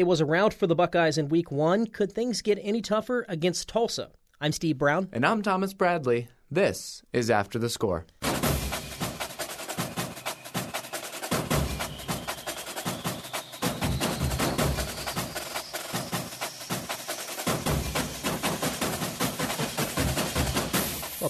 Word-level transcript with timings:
It 0.00 0.06
was 0.06 0.22
a 0.22 0.24
rout 0.24 0.54
for 0.54 0.66
the 0.66 0.74
Buckeyes 0.74 1.18
in 1.18 1.28
week 1.28 1.52
one. 1.52 1.86
Could 1.86 2.10
things 2.10 2.40
get 2.40 2.58
any 2.62 2.80
tougher 2.80 3.26
against 3.28 3.68
Tulsa? 3.68 4.08
I'm 4.40 4.50
Steve 4.50 4.78
Brown. 4.78 5.10
And 5.12 5.26
I'm 5.26 5.42
Thomas 5.42 5.74
Bradley. 5.74 6.28
This 6.50 7.02
is 7.12 7.28
After 7.30 7.58
the 7.58 7.68
Score. 7.68 8.06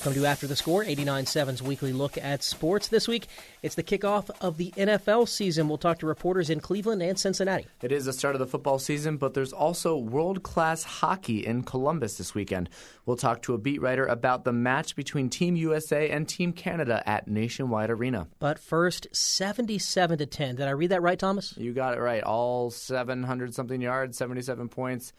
Welcome 0.01 0.23
to 0.23 0.27
After 0.27 0.47
the 0.47 0.57
Score, 0.57 0.83
89.7's 0.83 1.63
weekly 1.63 1.93
look 1.93 2.17
at 2.17 2.43
sports. 2.43 2.89
This 2.89 3.07
week, 3.07 3.27
it's 3.63 3.75
the 3.75 3.83
kickoff 3.83 4.31
of 4.41 4.57
the 4.57 4.71
NFL 4.71 5.29
season. 5.29 5.69
We'll 5.69 5.77
talk 5.77 5.99
to 5.99 6.07
reporters 6.07 6.49
in 6.49 6.61
Cleveland 6.61 7.03
and 7.03 7.19
Cincinnati. 7.19 7.67
It 7.83 7.93
is 7.93 8.07
the 8.07 8.15
start 8.15 8.35
of 8.35 8.39
the 8.39 8.47
football 8.47 8.79
season, 8.79 9.19
but 9.19 9.35
there's 9.35 9.53
also 9.53 9.99
world 9.99 10.43
class 10.43 10.85
hockey 10.85 11.45
in 11.45 11.65
Columbus 11.65 12.17
this 12.17 12.35
weekend. 12.35 12.71
We'll 13.05 13.19
talk 13.19 13.43
to 13.43 13.53
a 13.53 13.59
beat 13.59 13.83
writer 13.83 14.07
about 14.07 14.45
the 14.45 14.55
match 14.55 14.97
between 14.97 15.29
Team 15.29 15.55
USA 15.55 16.09
and 16.09 16.27
Team 16.27 16.55
Canada 16.55 17.03
at 17.07 17.29
Nationwide 17.29 17.91
Arena. 17.91 18.27
But 18.39 18.59
first, 18.59 19.07
77 19.13 20.17
to 20.17 20.25
10. 20.25 20.57
Did 20.57 20.67
I 20.67 20.71
read 20.71 20.93
that 20.93 21.03
right, 21.03 21.19
Thomas? 21.19 21.55
You 21.59 21.75
got 21.75 21.99
it 21.99 22.01
right. 22.01 22.23
All 22.23 22.71
700 22.71 23.55
something 23.55 23.83
yards, 23.83 24.17
77 24.17 24.71
points 24.71 25.13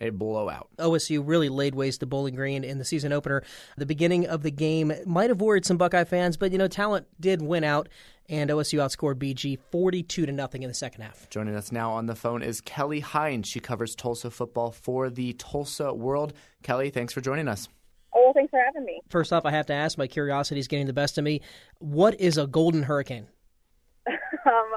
a 0.00 0.10
blowout. 0.10 0.68
OSU 0.78 1.22
really 1.24 1.48
laid 1.48 1.74
waste 1.74 2.00
to 2.00 2.06
Bowling 2.06 2.34
Green 2.34 2.64
in 2.64 2.78
the 2.78 2.84
season 2.84 3.12
opener. 3.12 3.42
The 3.76 3.86
beginning 3.86 4.26
of 4.26 4.42
the 4.42 4.50
game 4.50 4.92
might 5.06 5.30
have 5.30 5.40
worried 5.40 5.64
some 5.64 5.76
Buckeye 5.76 6.04
fans, 6.04 6.36
but 6.36 6.52
you 6.52 6.58
know, 6.58 6.68
talent 6.68 7.06
did 7.20 7.42
win 7.42 7.64
out 7.64 7.88
and 8.28 8.50
OSU 8.50 8.78
outscored 8.78 9.16
BG 9.16 9.58
42 9.70 10.26
to 10.26 10.32
nothing 10.32 10.62
in 10.62 10.68
the 10.68 10.74
second 10.74 11.02
half. 11.02 11.28
Joining 11.30 11.54
us 11.54 11.70
now 11.70 11.90
on 11.92 12.06
the 12.06 12.14
phone 12.14 12.42
is 12.42 12.60
Kelly 12.60 13.00
Hines. 13.00 13.48
She 13.48 13.60
covers 13.60 13.94
Tulsa 13.94 14.30
football 14.30 14.70
for 14.70 15.10
the 15.10 15.34
Tulsa 15.34 15.92
World. 15.92 16.32
Kelly, 16.62 16.90
thanks 16.90 17.12
for 17.12 17.20
joining 17.20 17.48
us. 17.48 17.68
Oh, 18.14 18.32
thanks 18.32 18.50
for 18.50 18.60
having 18.64 18.84
me. 18.84 19.00
First 19.08 19.32
off, 19.32 19.44
I 19.44 19.50
have 19.50 19.66
to 19.66 19.72
ask, 19.72 19.98
my 19.98 20.06
curiosity 20.06 20.60
is 20.60 20.68
getting 20.68 20.86
the 20.86 20.92
best 20.92 21.18
of 21.18 21.24
me. 21.24 21.40
What 21.78 22.20
is 22.20 22.38
a 22.38 22.46
golden 22.46 22.84
hurricane? 22.84 23.26
um, 24.06 24.70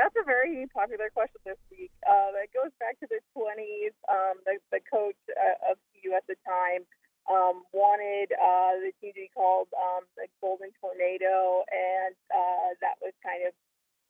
that's 0.00 0.16
a 0.16 0.24
very 0.24 0.64
popular 0.72 1.12
question 1.12 1.44
this 1.44 1.60
week. 1.68 1.92
Uh, 2.08 2.32
goes 2.56 2.72
back 2.80 2.96
to 3.00 3.06
the 3.06 3.20
20s. 3.36 3.92
Um, 4.08 4.40
the, 4.48 4.56
the 4.72 4.80
coach 4.88 5.18
uh, 5.28 5.72
of 5.72 5.76
CU 5.92 6.16
at 6.16 6.24
the 6.24 6.40
time 6.42 6.88
um, 7.28 7.68
wanted 7.76 8.32
uh, 8.32 8.80
the 8.80 8.96
team 8.98 9.12
to 9.12 9.28
be 9.28 9.30
called 9.30 9.68
um, 9.76 10.08
the 10.16 10.26
Golden 10.40 10.72
Tornado, 10.80 11.62
and 11.68 12.16
uh, 12.32 12.74
that 12.80 12.96
was 13.04 13.12
kind 13.22 13.44
of 13.44 13.52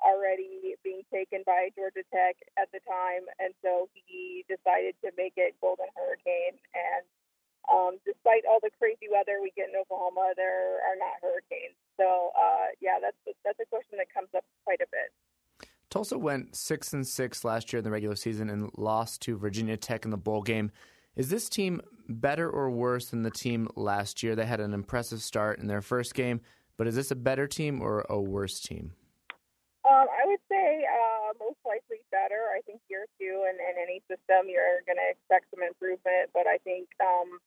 already 0.00 0.78
being 0.80 1.04
taken 1.12 1.44
by 1.44 1.68
Georgia 1.76 2.06
Tech 2.08 2.38
at 2.56 2.72
the 2.72 2.80
time, 2.88 3.28
and 3.42 3.52
so 3.60 3.90
he 3.92 4.46
decided 4.48 4.96
to 5.04 5.12
make 5.18 5.34
it 5.36 5.58
Golden 5.60 5.90
Hurricane. 5.92 6.56
And 6.72 7.04
um, 7.68 7.92
despite 8.08 8.48
all 8.48 8.62
the 8.62 8.72
crazy 8.80 9.10
weather 9.12 9.42
we 9.44 9.52
get 9.52 9.68
in 9.68 9.76
Oklahoma, 9.76 10.32
there 10.38 10.80
are 10.86 10.96
not 10.96 11.20
hurricanes. 11.20 11.76
So 12.00 12.32
uh, 12.32 12.72
yeah, 12.80 12.96
that's 13.02 13.20
that's 13.44 13.60
a 13.60 13.68
question 13.68 14.00
that 14.00 14.08
comes 14.08 14.32
up 14.32 14.46
quite 14.64 14.80
a 14.80 14.88
bit. 14.88 15.12
Tulsa 15.90 16.16
went 16.16 16.54
six 16.54 16.92
and 16.92 17.04
six 17.04 17.44
last 17.44 17.72
year 17.72 17.78
in 17.78 17.84
the 17.84 17.90
regular 17.90 18.14
season 18.14 18.48
and 18.48 18.70
lost 18.76 19.22
to 19.22 19.36
Virginia 19.36 19.76
Tech 19.76 20.04
in 20.04 20.12
the 20.12 20.16
bowl 20.16 20.40
game. 20.40 20.70
Is 21.16 21.28
this 21.28 21.48
team 21.48 21.80
better 22.08 22.48
or 22.48 22.70
worse 22.70 23.10
than 23.10 23.24
the 23.24 23.30
team 23.30 23.68
last 23.74 24.22
year? 24.22 24.36
They 24.36 24.46
had 24.46 24.60
an 24.60 24.72
impressive 24.72 25.20
start 25.20 25.58
in 25.58 25.66
their 25.66 25.82
first 25.82 26.14
game, 26.14 26.40
but 26.76 26.86
is 26.86 26.94
this 26.94 27.10
a 27.10 27.16
better 27.16 27.48
team 27.48 27.82
or 27.82 28.06
a 28.08 28.20
worse 28.20 28.60
team? 28.60 28.92
Um, 29.84 30.06
I 30.06 30.26
would 30.26 30.38
say 30.48 30.86
uh, 30.86 31.34
most 31.40 31.58
likely 31.66 31.98
better. 32.12 32.54
I 32.56 32.60
think 32.64 32.80
year 32.88 33.06
two 33.18 33.44
and 33.48 33.58
in 33.58 33.82
any 33.82 34.00
system, 34.06 34.46
you're 34.46 34.86
going 34.86 34.96
to 34.96 35.10
expect 35.10 35.50
some 35.50 35.66
improvement, 35.66 36.30
but 36.32 36.46
I 36.46 36.58
think 36.62 36.86
um, 37.02 37.40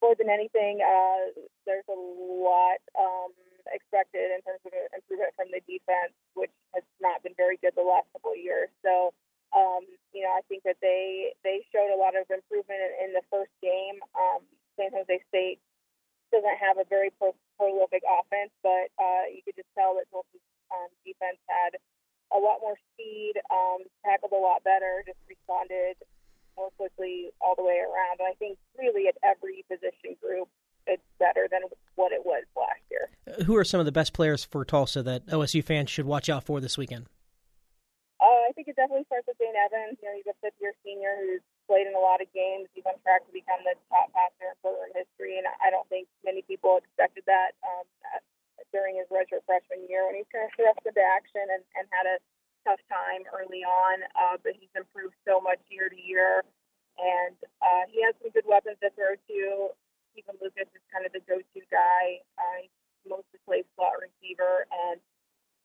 more 0.00 0.14
than 0.14 0.30
anything, 0.30 0.78
uh, 0.78 1.42
there's 1.66 1.88
a 1.90 1.98
lot 1.98 2.78
um, 2.94 3.32
expected 3.72 4.32
in 4.34 4.40
terms 4.44 4.60
of 4.66 4.72
improvement 4.92 5.32
from 5.36 5.48
the 5.52 5.62
defense, 5.64 6.12
which 6.34 6.52
has 6.74 6.84
not 7.00 7.22
been 7.22 7.36
very 7.36 7.56
good 7.60 7.72
the 7.76 7.86
last 7.86 8.10
couple 8.12 8.32
of 8.34 8.40
years. 8.40 8.68
So, 8.84 9.14
um, 9.54 9.86
you 10.12 10.22
know, 10.26 10.32
I 10.34 10.42
think 10.50 10.66
that 10.68 10.76
they 10.82 11.32
they 11.46 11.64
showed 11.70 11.94
a 11.94 11.98
lot 11.98 12.18
of 12.18 12.28
improvement 12.28 12.80
in, 12.80 12.92
in 13.08 13.10
the 13.14 13.24
first 13.30 13.54
game. 13.62 14.02
Um, 14.12 14.42
San 14.76 14.90
Jose 14.90 15.22
State 15.30 15.62
doesn't 16.34 16.58
have 16.58 16.82
a 16.82 16.86
very 16.90 17.14
pro- 17.14 17.38
prolific 17.54 18.02
offense, 18.02 18.50
but 18.62 18.90
uh, 18.98 19.30
you 19.30 19.40
could 19.46 19.54
just 19.54 19.70
tell 19.78 19.94
that 19.94 20.10
Tulsa's 20.10 20.42
um, 20.74 20.90
defense 21.06 21.38
had 21.46 21.78
a 22.34 22.38
lot 22.42 22.58
more 22.58 22.74
speed, 22.92 23.38
um, 23.54 23.86
tackled 24.02 24.34
a 24.34 24.42
lot 24.42 24.66
better, 24.66 25.06
just 25.06 25.20
responded 25.30 25.94
more 26.58 26.70
quickly 26.74 27.30
all 27.38 27.54
the 27.54 27.62
way 27.62 27.78
around. 27.78 28.18
And 28.18 28.26
I 28.26 28.34
think 28.42 28.58
really 28.78 29.06
at 29.06 29.14
every 29.22 29.62
position 29.70 30.18
group, 30.18 30.50
it's 30.86 31.02
better 31.18 31.48
than 31.50 31.62
what 31.94 32.12
it 32.12 32.24
was 32.24 32.44
last 32.56 32.82
year. 32.90 33.10
Who 33.46 33.56
are 33.56 33.64
some 33.64 33.80
of 33.80 33.86
the 33.86 33.92
best 33.92 34.12
players 34.12 34.44
for 34.44 34.64
Tulsa 34.64 35.02
that 35.02 35.26
OSU 35.26 35.64
fans 35.64 35.90
should 35.90 36.06
watch 36.06 36.28
out 36.28 36.44
for 36.44 36.60
this 36.60 36.76
weekend? 36.76 37.06
Uh, 38.20 38.48
I 38.48 38.52
think 38.54 38.68
it 38.68 38.76
definitely 38.76 39.04
starts 39.10 39.26
with 39.26 39.36
Dane 39.36 39.58
Evans. 39.58 39.98
You 40.00 40.08
know, 40.08 40.16
he's 40.16 40.30
a 40.30 40.36
fifth-year 40.40 40.72
senior 40.84 41.16
who's 41.18 41.44
played 41.66 41.88
in 41.88 41.94
a 41.96 42.00
lot 42.00 42.20
of 42.20 42.28
games. 42.32 42.68
He's 42.72 42.86
on 42.86 42.96
track 43.02 43.26
to 43.26 43.32
become 43.32 43.60
the 43.64 43.76
top 43.90 44.12
passer 44.14 44.52
in 44.52 44.56
program 44.62 44.92
history, 44.94 45.36
and 45.36 45.48
I 45.60 45.68
don't 45.68 45.88
think 45.92 46.08
many 46.24 46.40
people 46.46 46.78
expected 46.80 47.24
that 47.26 47.56
um, 47.64 47.84
during 48.74 48.98
his 48.98 49.06
redshirt 49.06 49.46
freshman 49.46 49.86
year 49.86 50.02
when 50.06 50.18
he's 50.18 50.28
kind 50.34 50.46
of 50.46 50.52
thrust 50.58 50.82
into 50.82 50.98
action 50.98 51.46
and, 51.46 51.62
and 51.78 51.86
had 51.94 52.10
a 52.10 52.18
tough 52.66 52.82
time 52.90 53.22
early 53.30 53.62
on. 53.62 54.02
Uh, 54.18 54.36
but 54.42 54.58
he's 54.58 54.72
improved 54.74 55.14
so 55.22 55.38
much 55.38 55.62
year 55.70 55.86
to 55.86 55.98
year, 55.98 56.42
and 56.98 57.38
uh, 57.62 57.86
he 57.86 58.02
has 58.02 58.18
some 58.18 58.34
good 58.34 58.46
weapons 58.46 58.76
to 58.82 58.90
throw 58.98 59.14
to. 59.14 59.70
Keevan 60.14 60.38
Lucas 60.38 60.70
is 60.70 60.84
kind 60.94 61.02
of 61.02 61.10
the 61.10 61.20
go-to 61.26 61.60
guy. 61.68 62.22
He 63.02 63.10
mostly 63.10 63.42
plays 63.44 63.66
slot 63.74 63.98
receiver 63.98 64.64
and 64.70 65.02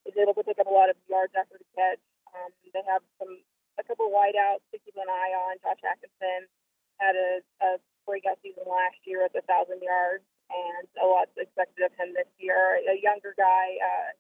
is 0.10 0.18
able 0.18 0.34
to 0.36 0.44
pick 0.44 0.58
up 0.58 0.68
a 0.68 0.74
lot 0.74 0.90
of 0.90 0.98
yards 1.06 1.32
after 1.38 1.56
the 1.62 1.70
catch. 1.78 2.02
Um, 2.34 2.50
they 2.74 2.84
have 2.90 3.06
some 3.22 3.42
a 3.80 3.84
couple 3.88 4.12
wideouts 4.12 4.66
to 4.74 4.78
keep 4.84 4.98
an 5.00 5.08
eye 5.08 5.34
on. 5.48 5.56
Josh 5.64 5.80
Atkinson 5.88 6.52
had 7.00 7.16
a, 7.16 7.40
a 7.64 7.70
breakout 8.04 8.38
season 8.44 8.68
last 8.68 9.00
year 9.08 9.24
at 9.24 9.32
the 9.32 9.46
thousand 9.48 9.80
yards, 9.80 10.26
and 10.52 10.86
a 11.00 11.06
lot's 11.08 11.32
expected 11.40 11.88
of 11.88 11.96
him 11.96 12.12
this 12.12 12.28
year. 12.38 12.84
A 12.84 13.00
younger 13.00 13.32
guy, 13.40 13.80
uh, 13.80 14.12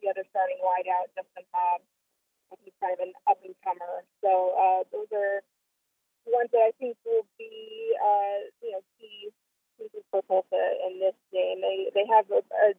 the 0.00 0.08
other 0.08 0.24
starting 0.32 0.58
wideout, 0.64 1.12
Justin 1.12 1.44
Hobbs, 1.52 1.84
he's 2.64 2.76
kind 2.80 2.96
of 2.96 3.00
an 3.04 3.12
up 3.28 3.40
and 3.44 3.54
comer. 3.64 4.04
So 4.24 4.56
uh, 4.56 4.80
those 4.92 5.08
are 5.12 5.44
ones 6.28 6.50
that 6.52 6.64
I 6.68 6.72
think 6.78 6.96
will 7.04 7.26
be, 7.36 7.52
uh, 7.98 8.48
you 8.62 8.72
know, 8.76 8.82
key 8.96 9.32
pieces 9.78 10.04
for 10.12 10.22
Tulsa 10.28 10.62
in 10.88 11.00
this 11.00 11.16
game. 11.32 11.61
They 11.72 11.88
they 11.96 12.06
have 12.12 12.28
a, 12.28 12.44
a 12.44 12.76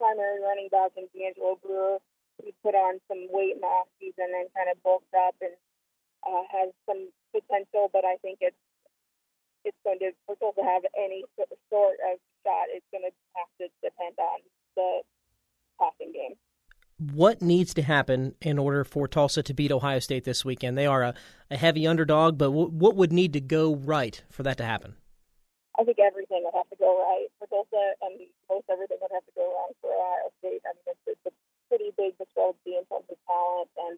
primary 0.00 0.40
running 0.40 0.72
back 0.72 0.96
in 0.96 1.04
D'Angelo 1.12 1.60
Brewer 1.60 2.00
who 2.40 2.48
put 2.64 2.72
on 2.72 2.96
some 3.04 3.28
weight 3.28 3.56
in 3.56 3.60
the 3.60 3.68
off 3.68 3.88
season 4.00 4.32
and 4.32 4.48
kind 4.56 4.72
of 4.72 4.80
bulked 4.82 5.12
up 5.12 5.36
and 5.44 5.52
uh, 6.24 6.48
has 6.48 6.72
some 6.88 7.12
potential, 7.36 7.92
but 7.92 8.08
I 8.08 8.16
think 8.24 8.38
it's 8.40 8.56
it's 9.64 9.76
going 9.84 9.98
to 10.00 10.12
for 10.24 10.36
to 10.40 10.64
have 10.64 10.82
any 10.96 11.24
sort 11.36 11.52
of 11.52 12.16
shot. 12.42 12.72
It's 12.72 12.86
going 12.90 13.04
to 13.04 13.12
have 13.36 13.50
to 13.60 13.68
depend 13.84 14.16
on 14.18 14.40
the 14.76 15.02
passing 15.78 16.12
game. 16.12 16.36
What 17.12 17.40
needs 17.40 17.72
to 17.74 17.82
happen 17.82 18.34
in 18.40 18.58
order 18.58 18.84
for 18.84 19.08
Tulsa 19.08 19.42
to 19.42 19.54
beat 19.54 19.72
Ohio 19.72 19.98
State 20.00 20.24
this 20.24 20.44
weekend? 20.44 20.76
They 20.76 20.86
are 20.86 21.02
a, 21.02 21.14
a 21.50 21.56
heavy 21.56 21.86
underdog, 21.86 22.36
but 22.36 22.46
w- 22.46 22.68
what 22.68 22.96
would 22.96 23.12
need 23.12 23.32
to 23.34 23.40
go 23.40 23.74
right 23.74 24.22
for 24.30 24.42
that 24.42 24.58
to 24.58 24.64
happen? 24.64 24.96
I 25.80 25.84
think 25.88 25.96
everything 25.96 26.44
would 26.44 26.52
have 26.52 26.68
to 26.68 26.76
go 26.76 27.00
right 27.00 27.32
for 27.40 27.48
Tulsa, 27.48 27.96
and 28.04 28.20
most 28.52 28.68
everything 28.68 29.00
would 29.00 29.16
have 29.16 29.24
to 29.24 29.32
go 29.32 29.48
wrong 29.48 29.72
for 29.80 29.88
Ohio 29.88 30.28
State. 30.44 30.60
I 30.68 30.76
mean, 30.76 30.92
it's, 30.92 31.16
it's 31.16 31.32
a 31.32 31.34
pretty 31.72 31.88
big 31.96 32.20
discrepancy 32.20 32.76
in 32.76 32.84
terms 32.84 33.08
of 33.08 33.16
talent, 33.24 33.72
and 33.80 33.96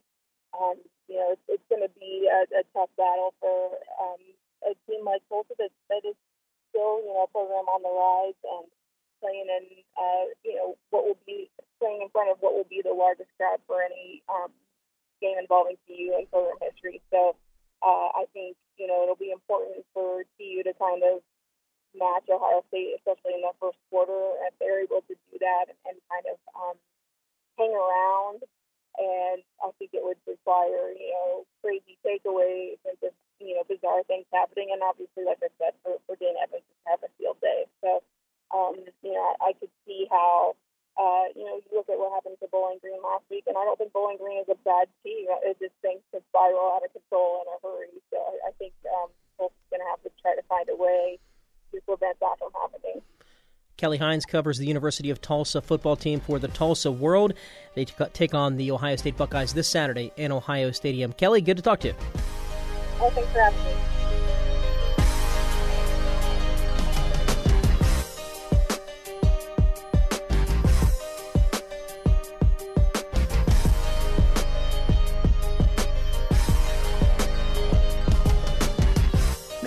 um, 0.54 0.78
you 1.10 1.18
know, 1.18 1.34
it's, 1.34 1.58
it's 1.58 1.66
going 1.66 1.82
to 1.82 1.90
be 1.98 2.30
a, 2.30 2.46
a 2.54 2.62
tough 2.70 2.94
battle 2.94 3.34
for 3.42 3.82
um, 3.98 4.22
a 4.62 4.78
team 4.86 5.02
like 5.02 5.26
Tulsa 5.26 5.58
that, 5.58 5.74
that 5.90 6.06
is 6.06 6.14
still, 6.70 7.02
you 7.02 7.10
know, 7.10 7.26
a 7.26 7.34
program 7.34 7.66
on 7.66 7.82
the 7.82 7.90
rise 7.90 8.38
and 8.46 8.70
playing 9.18 9.50
in, 9.50 9.82
uh, 9.98 10.30
you 10.46 10.54
know, 10.54 10.78
what 10.94 11.02
will 11.02 11.18
be 11.26 11.50
playing 11.82 11.98
in 11.98 12.14
front 12.14 12.30
of 12.30 12.38
what 12.38 12.54
will 12.54 12.68
be 12.70 12.78
the 12.78 12.94
largest 12.94 13.34
crowd 13.34 13.58
for 13.66 13.82
any 13.82 14.22
um, 14.30 14.54
game 15.18 15.34
involving 15.34 15.74
TU 15.90 16.14
in 16.14 16.30
program 16.30 16.62
history. 16.62 17.02
So 17.10 17.34
uh, 17.82 18.14
I 18.14 18.30
think 18.30 18.54
you 18.78 18.86
know 18.86 19.02
it'll 19.02 19.18
be 19.18 19.34
important 19.34 19.82
for 19.92 20.22
TU 20.38 20.62
to 20.62 20.72
kind 20.78 21.02
of 21.02 21.22
match 21.96 22.26
Ohio 22.28 22.64
State, 22.68 22.96
especially 22.98 23.36
in 23.36 23.44
the 23.44 23.54
first 23.60 23.78
quarter, 23.90 24.36
if 24.48 24.54
they're 24.58 24.82
able 24.82 25.04
to 25.06 25.14
do 25.30 25.34
that 25.40 25.68
and, 25.68 25.78
and 25.88 25.96
kind 26.08 26.26
of 26.28 26.36
um, 26.56 26.76
hang 27.58 27.72
around. 27.72 28.44
And 29.00 29.40
I 29.64 29.72
think 29.80 29.96
it 29.96 30.04
would 30.04 30.20
require, 30.28 30.92
you 30.92 31.10
know, 31.16 31.48
crazy 31.64 31.96
takeaways 32.04 32.76
and 32.84 32.96
just, 33.00 33.16
you 33.40 33.56
know, 33.56 33.64
bizarre 33.64 34.04
things 34.04 34.28
happening. 34.28 34.68
And 34.72 34.84
obviously, 34.84 35.24
like 35.24 35.40
I 35.40 35.48
said, 35.56 35.72
for, 35.80 35.96
for 36.04 36.16
Dane 36.20 36.36
Evans 36.36 36.64
to 36.64 36.76
have 36.92 37.00
a 37.00 37.10
field 37.16 37.40
day. 37.40 37.64
So, 37.80 38.04
um, 38.52 38.76
you 39.00 39.16
know, 39.16 39.24
I, 39.40 39.50
I 39.50 39.52
could 39.56 39.72
see 39.88 40.04
how 40.12 40.60
uh, 41.00 41.32
you 41.32 41.44
know, 41.48 41.56
you 41.56 41.70
look 41.72 41.88
at 41.88 41.96
what 41.96 42.12
happened 42.12 42.36
to 42.44 42.48
Bowling 42.52 42.76
Green 42.84 43.00
last 43.00 43.24
week, 43.32 43.48
and 43.48 43.56
I 43.56 43.64
don't 43.64 43.80
think 43.80 43.96
Bowling 43.96 44.20
Green 44.20 44.44
is 44.44 44.50
a 44.52 44.60
bad 44.60 44.92
team. 45.00 45.24
It 45.40 45.56
just 45.56 45.72
things 45.80 46.04
could 46.12 46.20
spiral 46.28 46.76
out 46.76 46.84
of 46.84 46.92
control 46.92 47.40
in 47.40 47.48
a 47.48 47.56
hurry. 47.64 47.96
So 48.12 48.20
I, 48.20 48.32
I 48.48 48.50
think 48.60 48.76
um, 48.92 49.08
Colts 49.40 49.56
going 49.72 49.80
to 49.80 49.88
have 49.88 50.04
to 50.04 50.12
try 50.20 50.36
to 50.36 50.44
find 50.52 50.68
a 50.68 50.76
way 50.76 51.16
to 51.72 51.80
prevent 51.80 52.18
that 52.20 52.38
from 52.38 52.50
happening. 52.60 53.02
Kelly 53.76 53.98
Hines 53.98 54.24
covers 54.24 54.58
the 54.58 54.66
University 54.66 55.10
of 55.10 55.20
Tulsa 55.20 55.60
football 55.60 55.96
team 55.96 56.20
for 56.20 56.38
the 56.38 56.48
Tulsa 56.48 56.92
World. 56.92 57.34
They 57.74 57.84
take 57.84 58.32
on 58.32 58.56
the 58.56 58.70
Ohio 58.70 58.94
State 58.96 59.16
Buckeyes 59.16 59.54
this 59.54 59.66
Saturday 59.66 60.12
in 60.16 60.30
Ohio 60.30 60.70
Stadium. 60.70 61.12
Kelly, 61.12 61.40
good 61.40 61.56
to 61.56 61.62
talk 61.62 61.80
to 61.80 61.88
you. 61.88 61.94
Oh, 63.00 63.10
thanks 63.10 63.32
for 63.32 63.40
having 63.40 63.64
me. 63.64 64.01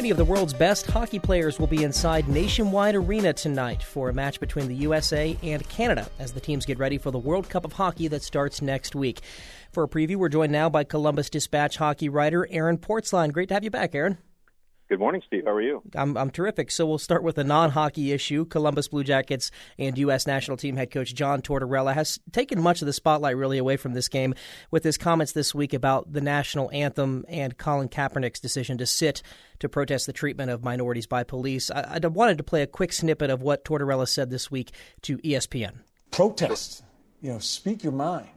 Many 0.05 0.11
of 0.11 0.17
the 0.17 0.25
world's 0.25 0.53
best 0.53 0.85
hockey 0.85 1.17
players 1.17 1.57
will 1.57 1.65
be 1.65 1.83
inside 1.83 2.27
Nationwide 2.27 2.93
Arena 2.93 3.33
tonight 3.33 3.81
for 3.81 4.07
a 4.07 4.13
match 4.13 4.39
between 4.39 4.67
the 4.67 4.75
USA 4.75 5.35
and 5.41 5.67
Canada 5.67 6.07
as 6.19 6.31
the 6.31 6.39
teams 6.39 6.63
get 6.63 6.77
ready 6.77 6.99
for 6.99 7.09
the 7.09 7.17
World 7.17 7.49
Cup 7.49 7.65
of 7.65 7.73
Hockey 7.73 8.07
that 8.09 8.21
starts 8.21 8.61
next 8.61 8.93
week. 8.93 9.21
For 9.71 9.81
a 9.85 9.87
preview, 9.87 10.17
we're 10.17 10.29
joined 10.29 10.51
now 10.51 10.69
by 10.69 10.83
Columbus 10.83 11.31
Dispatch 11.31 11.77
hockey 11.77 12.07
writer 12.07 12.47
Aaron 12.51 12.77
Portzline. 12.77 13.33
Great 13.33 13.47
to 13.47 13.55
have 13.55 13.63
you 13.63 13.71
back, 13.71 13.95
Aaron. 13.95 14.19
Good 14.87 14.99
morning, 14.99 15.23
Steve. 15.25 15.45
How 15.45 15.51
are 15.51 15.61
you? 15.61 15.81
I'm, 15.95 16.15
I'm 16.15 16.29
terrific. 16.29 16.69
So 16.69 16.85
we'll 16.85 16.99
start 16.99 17.23
with 17.23 17.39
a 17.39 17.43
non 17.43 17.71
hockey 17.71 18.11
issue. 18.11 18.45
Columbus 18.45 18.87
Blue 18.87 19.03
Jackets 19.03 19.49
and 19.79 19.97
U.S. 19.97 20.27
national 20.27 20.57
team 20.57 20.75
head 20.75 20.91
coach 20.91 21.15
John 21.15 21.41
Tortorella 21.41 21.95
has 21.95 22.19
taken 22.31 22.61
much 22.61 22.83
of 22.83 22.85
the 22.85 22.93
spotlight 22.93 23.35
really 23.35 23.57
away 23.57 23.77
from 23.77 23.93
this 23.93 24.07
game 24.07 24.35
with 24.69 24.83
his 24.83 24.95
comments 24.95 25.31
this 25.31 25.55
week 25.55 25.73
about 25.73 26.13
the 26.13 26.21
national 26.21 26.69
anthem 26.71 27.25
and 27.27 27.57
Colin 27.57 27.89
Kaepernick's 27.89 28.39
decision 28.39 28.77
to 28.77 28.85
sit 28.85 29.23
to 29.57 29.67
protest 29.67 30.05
the 30.05 30.13
treatment 30.13 30.51
of 30.51 30.63
minorities 30.63 31.07
by 31.07 31.23
police. 31.23 31.71
I, 31.71 31.99
I 32.03 32.07
wanted 32.07 32.37
to 32.37 32.43
play 32.43 32.61
a 32.61 32.67
quick 32.67 32.93
snippet 32.93 33.31
of 33.31 33.41
what 33.41 33.65
Tortorella 33.65 34.07
said 34.07 34.29
this 34.29 34.51
week 34.51 34.71
to 35.01 35.17
ESPN. 35.17 35.77
Protest, 36.11 36.83
you 37.21 37.31
know, 37.31 37.39
speak 37.39 37.83
your 37.83 37.91
mind. 37.91 38.29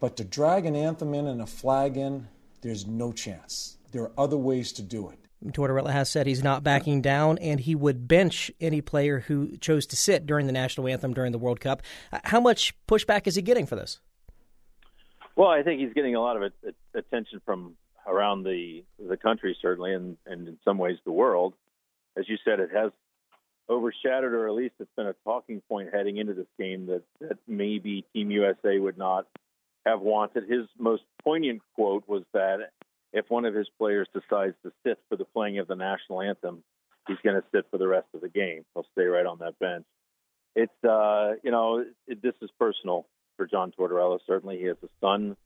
But 0.00 0.16
to 0.16 0.24
drag 0.24 0.64
an 0.64 0.74
anthem 0.74 1.12
in 1.12 1.26
and 1.26 1.42
a 1.42 1.46
flag 1.46 1.98
in, 1.98 2.28
there's 2.62 2.86
no 2.86 3.12
chance. 3.12 3.76
There 3.92 4.04
are 4.04 4.12
other 4.16 4.38
ways 4.38 4.72
to 4.72 4.82
do 4.82 5.10
it. 5.10 5.18
Tortorella 5.44 5.90
has 5.90 6.10
said 6.10 6.26
he's 6.26 6.42
not 6.42 6.62
backing 6.62 7.02
down, 7.02 7.38
and 7.38 7.60
he 7.60 7.74
would 7.74 8.08
bench 8.08 8.50
any 8.60 8.80
player 8.80 9.20
who 9.20 9.56
chose 9.58 9.86
to 9.86 9.96
sit 9.96 10.26
during 10.26 10.46
the 10.46 10.52
national 10.52 10.88
anthem 10.88 11.14
during 11.14 11.32
the 11.32 11.38
World 11.38 11.60
Cup. 11.60 11.82
Uh, 12.12 12.20
how 12.24 12.40
much 12.40 12.74
pushback 12.86 13.26
is 13.26 13.36
he 13.36 13.42
getting 13.42 13.66
for 13.66 13.76
this? 13.76 14.00
Well, 15.36 15.48
I 15.48 15.62
think 15.62 15.80
he's 15.80 15.92
getting 15.92 16.14
a 16.14 16.20
lot 16.20 16.36
of 16.36 16.52
attention 16.94 17.40
from 17.44 17.76
around 18.06 18.44
the 18.44 18.84
the 18.98 19.16
country, 19.16 19.56
certainly, 19.60 19.92
and, 19.92 20.16
and 20.26 20.48
in 20.48 20.58
some 20.64 20.78
ways 20.78 20.96
the 21.04 21.12
world. 21.12 21.54
As 22.16 22.26
you 22.28 22.36
said, 22.44 22.60
it 22.60 22.70
has 22.74 22.90
overshadowed, 23.68 24.32
or 24.32 24.48
at 24.48 24.54
least 24.54 24.74
it's 24.78 24.90
been 24.96 25.06
a 25.06 25.14
talking 25.24 25.60
point 25.68 25.90
heading 25.92 26.16
into 26.16 26.32
this 26.32 26.46
game 26.58 26.86
that, 26.86 27.02
that 27.20 27.36
maybe 27.46 28.04
Team 28.12 28.30
USA 28.30 28.78
would 28.78 28.96
not 28.96 29.26
have 29.84 30.00
wanted. 30.00 30.48
His 30.48 30.66
most 30.78 31.02
poignant 31.22 31.60
quote 31.74 32.04
was 32.08 32.22
that 32.32 32.70
if 33.16 33.30
one 33.30 33.46
of 33.46 33.54
his 33.54 33.66
players 33.78 34.06
decides 34.12 34.54
to 34.62 34.70
sit 34.84 34.98
for 35.08 35.16
the 35.16 35.24
playing 35.24 35.58
of 35.58 35.66
the 35.66 35.74
national 35.74 36.20
anthem, 36.20 36.62
he's 37.08 37.16
going 37.24 37.40
to 37.40 37.46
sit 37.50 37.66
for 37.70 37.78
the 37.78 37.88
rest 37.88 38.06
of 38.12 38.20
the 38.20 38.28
game. 38.28 38.64
He'll 38.74 38.86
stay 38.92 39.06
right 39.06 39.24
on 39.24 39.38
that 39.38 39.58
bench. 39.58 39.86
It's 40.54 40.84
uh, 40.84 41.32
you 41.42 41.50
know 41.50 41.84
it, 42.06 42.22
this 42.22 42.34
is 42.42 42.50
personal 42.58 43.06
for 43.38 43.46
John 43.46 43.72
Tortorella. 43.76 44.18
Certainly, 44.26 44.58
he 44.58 44.64
has 44.64 44.76
a 44.84 44.88
son 45.00 45.36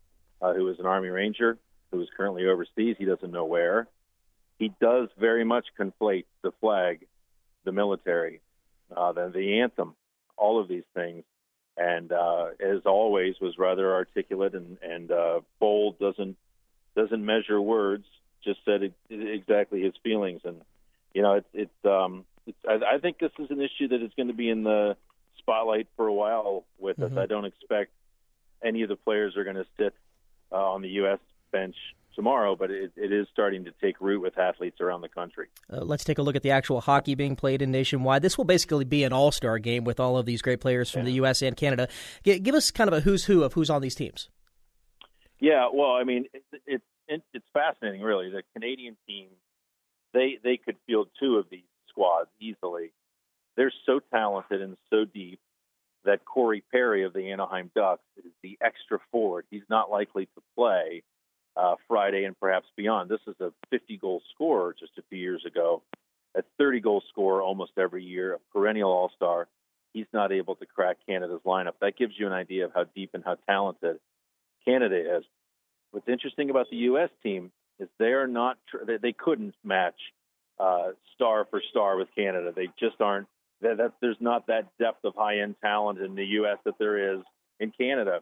uh, 0.43 0.52
who 0.52 0.69
is 0.69 0.81
an 0.81 0.87
Army 0.87 1.08
Ranger 1.08 1.58
who 1.93 2.02
is 2.02 2.08
currently 2.17 2.46
overseas. 2.46 2.96
He 2.99 3.05
doesn't 3.05 3.31
know 3.31 3.44
where. 3.44 3.87
He 4.58 4.73
does 4.81 5.08
very 5.19 5.44
much 5.44 5.66
conflate 5.78 6.26
the 6.43 6.52
flag, 6.61 7.06
the 7.64 7.73
military, 7.73 8.40
uh, 8.94 9.12
the, 9.12 9.31
the 9.34 9.61
anthem, 9.61 9.94
all 10.37 10.61
of 10.61 10.69
these 10.69 10.84
things 10.94 11.25
and 11.76 12.12
uh, 12.12 12.49
as 12.61 12.82
always 12.84 13.37
was 13.40 13.56
rather 13.56 13.94
articulate 13.94 14.55
and, 14.55 14.76
and 14.82 15.11
uh, 15.11 15.40
bold. 15.58 15.99
Doesn't 15.99 16.37
doesn't 16.96 17.25
measure 17.25 17.60
words, 17.60 18.04
just 18.42 18.60
said 18.64 18.82
it, 18.82 18.94
exactly 19.10 19.82
his 19.82 19.94
feelings. 20.02 20.40
And 20.44 20.60
you 21.14 21.22
know, 21.22 21.34
it's 21.34 21.48
it's, 21.52 21.84
um, 21.84 22.25
it's 22.46 22.58
I, 22.69 22.96
I 22.96 22.98
think 22.98 23.19
this 23.19 23.32
is 23.38 23.50
an 23.50 23.60
issue 23.60 23.88
that 23.88 24.02
is 24.02 24.12
going 24.16 24.28
to 24.28 24.34
be 24.34 24.48
in 24.48 24.64
the 24.64 24.96
spotlight 25.38 25.88
for 25.96 26.06
a 26.06 26.14
while 26.14 26.64
with 26.78 26.98
mm-hmm. 26.98 27.16
us. 27.16 27.22
I 27.22 27.26
don't 27.26 27.44
expect 27.44 27.90
any 28.62 28.82
of 28.82 28.88
the 28.88 28.96
players 28.96 29.37
are 29.37 29.44
going 29.44 29.56
to 29.56 29.66
sit 29.78 29.94
uh, 30.52 30.56
on 30.56 30.82
the 30.82 30.88
U.S. 30.90 31.19
bench 31.50 31.76
tomorrow, 32.14 32.56
but 32.56 32.70
it, 32.70 32.92
it 32.96 33.12
is 33.12 33.26
starting 33.32 33.64
to 33.64 33.72
take 33.81 34.00
root 34.00 34.20
with 34.20 34.37
athletes 34.37 34.81
around 34.81 35.00
the 35.00 35.08
country. 35.08 35.46
Uh, 35.72 35.81
let's 35.81 36.04
take 36.04 36.19
a 36.19 36.22
look 36.22 36.37
at 36.37 36.42
the 36.42 36.50
actual 36.50 36.81
hockey 36.81 37.14
being 37.14 37.37
played 37.37 37.62
in 37.62 37.70
nationwide. 37.70 38.22
This 38.22 38.37
will 38.37 38.44
basically 38.44 38.84
be 38.84 39.04
an 39.04 39.12
all 39.12 39.32
star 39.32 39.58
game 39.58 39.84
with 39.84 40.00
all 40.00 40.16
of 40.16 40.26
these 40.26 40.42
great 40.42 40.60
players 40.60 40.90
from 40.90 41.00
yeah. 41.00 41.06
the 41.06 41.12
U.S. 41.12 41.42
and 41.42 41.56
Canada. 41.56 41.88
G- 42.25 42.38
give 42.38 42.54
us 42.54 42.70
kind 42.70 42.88
of 42.88 42.94
a 42.94 43.00
who's 43.00 43.25
who 43.25 43.42
of 43.42 43.54
who's 43.54 43.70
on 43.70 43.82
these 43.82 43.94
teams. 43.94 44.28
Yeah, 45.40 45.69
well, 45.72 45.92
I 45.92 46.04
mean, 46.04 46.26
it's 46.66 46.84
it, 47.08 47.22
it's 47.32 47.46
fascinating, 47.52 48.02
really. 48.02 48.31
The 48.31 48.42
Canadian 48.54 48.96
team, 49.08 49.28
they 50.12 50.38
they 50.42 50.58
could 50.58 50.76
field 50.87 51.08
two 51.19 51.37
of 51.37 51.46
these 51.50 51.64
squads 51.88 52.28
easily. 52.40 52.92
They're 53.56 53.72
so 53.87 54.00
talented 54.12 54.60
and 54.62 54.76
so 54.90 55.04
deep 55.04 55.40
that 56.04 56.25
Corey 56.25 56.62
Perry 56.70 57.04
of 57.04 57.12
the 57.12 57.31
Anaheim 57.31 57.70
Ducks 57.75 58.04
is 58.19 58.32
the 58.42 58.58
extra 58.62 58.98
forward. 59.10 59.44
He's 59.50 59.69
not 59.69 59.90
likely 59.90 60.26
to 60.26 60.42
play 60.56 61.02
uh, 61.56 61.75
Friday 61.88 62.25
and 62.25 62.38
perhaps 62.38 62.69
beyond. 62.76 63.10
This 63.10 63.20
is 63.26 63.34
a 63.40 63.52
50 63.70 63.96
goal 63.98 64.22
scorer 64.34 64.75
just 64.78 64.92
a 64.98 65.02
few 65.10 65.19
years 65.19 65.44
ago, 65.46 65.82
a 66.37 66.42
30 66.58 66.81
goal 66.81 67.02
scorer 67.10 67.42
almost 67.42 67.72
every 67.76 68.04
year, 68.04 68.34
a 68.34 68.38
perennial 68.52 68.90
All 68.90 69.10
Star. 69.16 69.48
He's 69.92 70.06
not 70.12 70.32
able 70.32 70.54
to 70.56 70.66
crack 70.66 70.98
Canada's 71.06 71.40
lineup. 71.44 71.75
That 71.81 71.98
gives 71.98 72.14
you 72.16 72.26
an 72.26 72.32
idea 72.32 72.66
of 72.66 72.72
how 72.75 72.84
deep 72.94 73.10
and 73.14 73.25
how 73.25 73.37
talented 73.48 73.98
Canada 74.65 75.19
is. 75.19 75.25
What's 75.91 76.09
interesting 76.09 76.51
about 76.51 76.71
the 76.71 76.77
U.S. 76.77 77.11
team 77.23 77.51
is 77.79 77.89
they 77.99 78.12
are 78.12 78.27
not 78.27 78.59
they 79.03 79.12
couldn't 79.12 79.55
match 79.65 79.99
uh, 80.59 80.91
star 81.15 81.47
for 81.51 81.62
star 81.71 81.97
with 81.97 82.09
Canada. 82.15 82.53
They 82.55 82.69
just 82.79 83.01
aren't. 83.01 83.27
That, 83.62 83.77
that 83.79 83.93
there's 84.01 84.17
not 84.21 84.47
that 84.47 84.69
depth 84.79 85.05
of 85.05 85.15
high 85.17 85.41
end 85.41 85.57
talent 85.61 86.01
in 86.01 86.15
the 86.15 86.25
U.S. 86.25 86.59
that 86.65 86.75
there 86.79 87.15
is 87.15 87.21
in 87.59 87.73
Canada. 87.73 88.21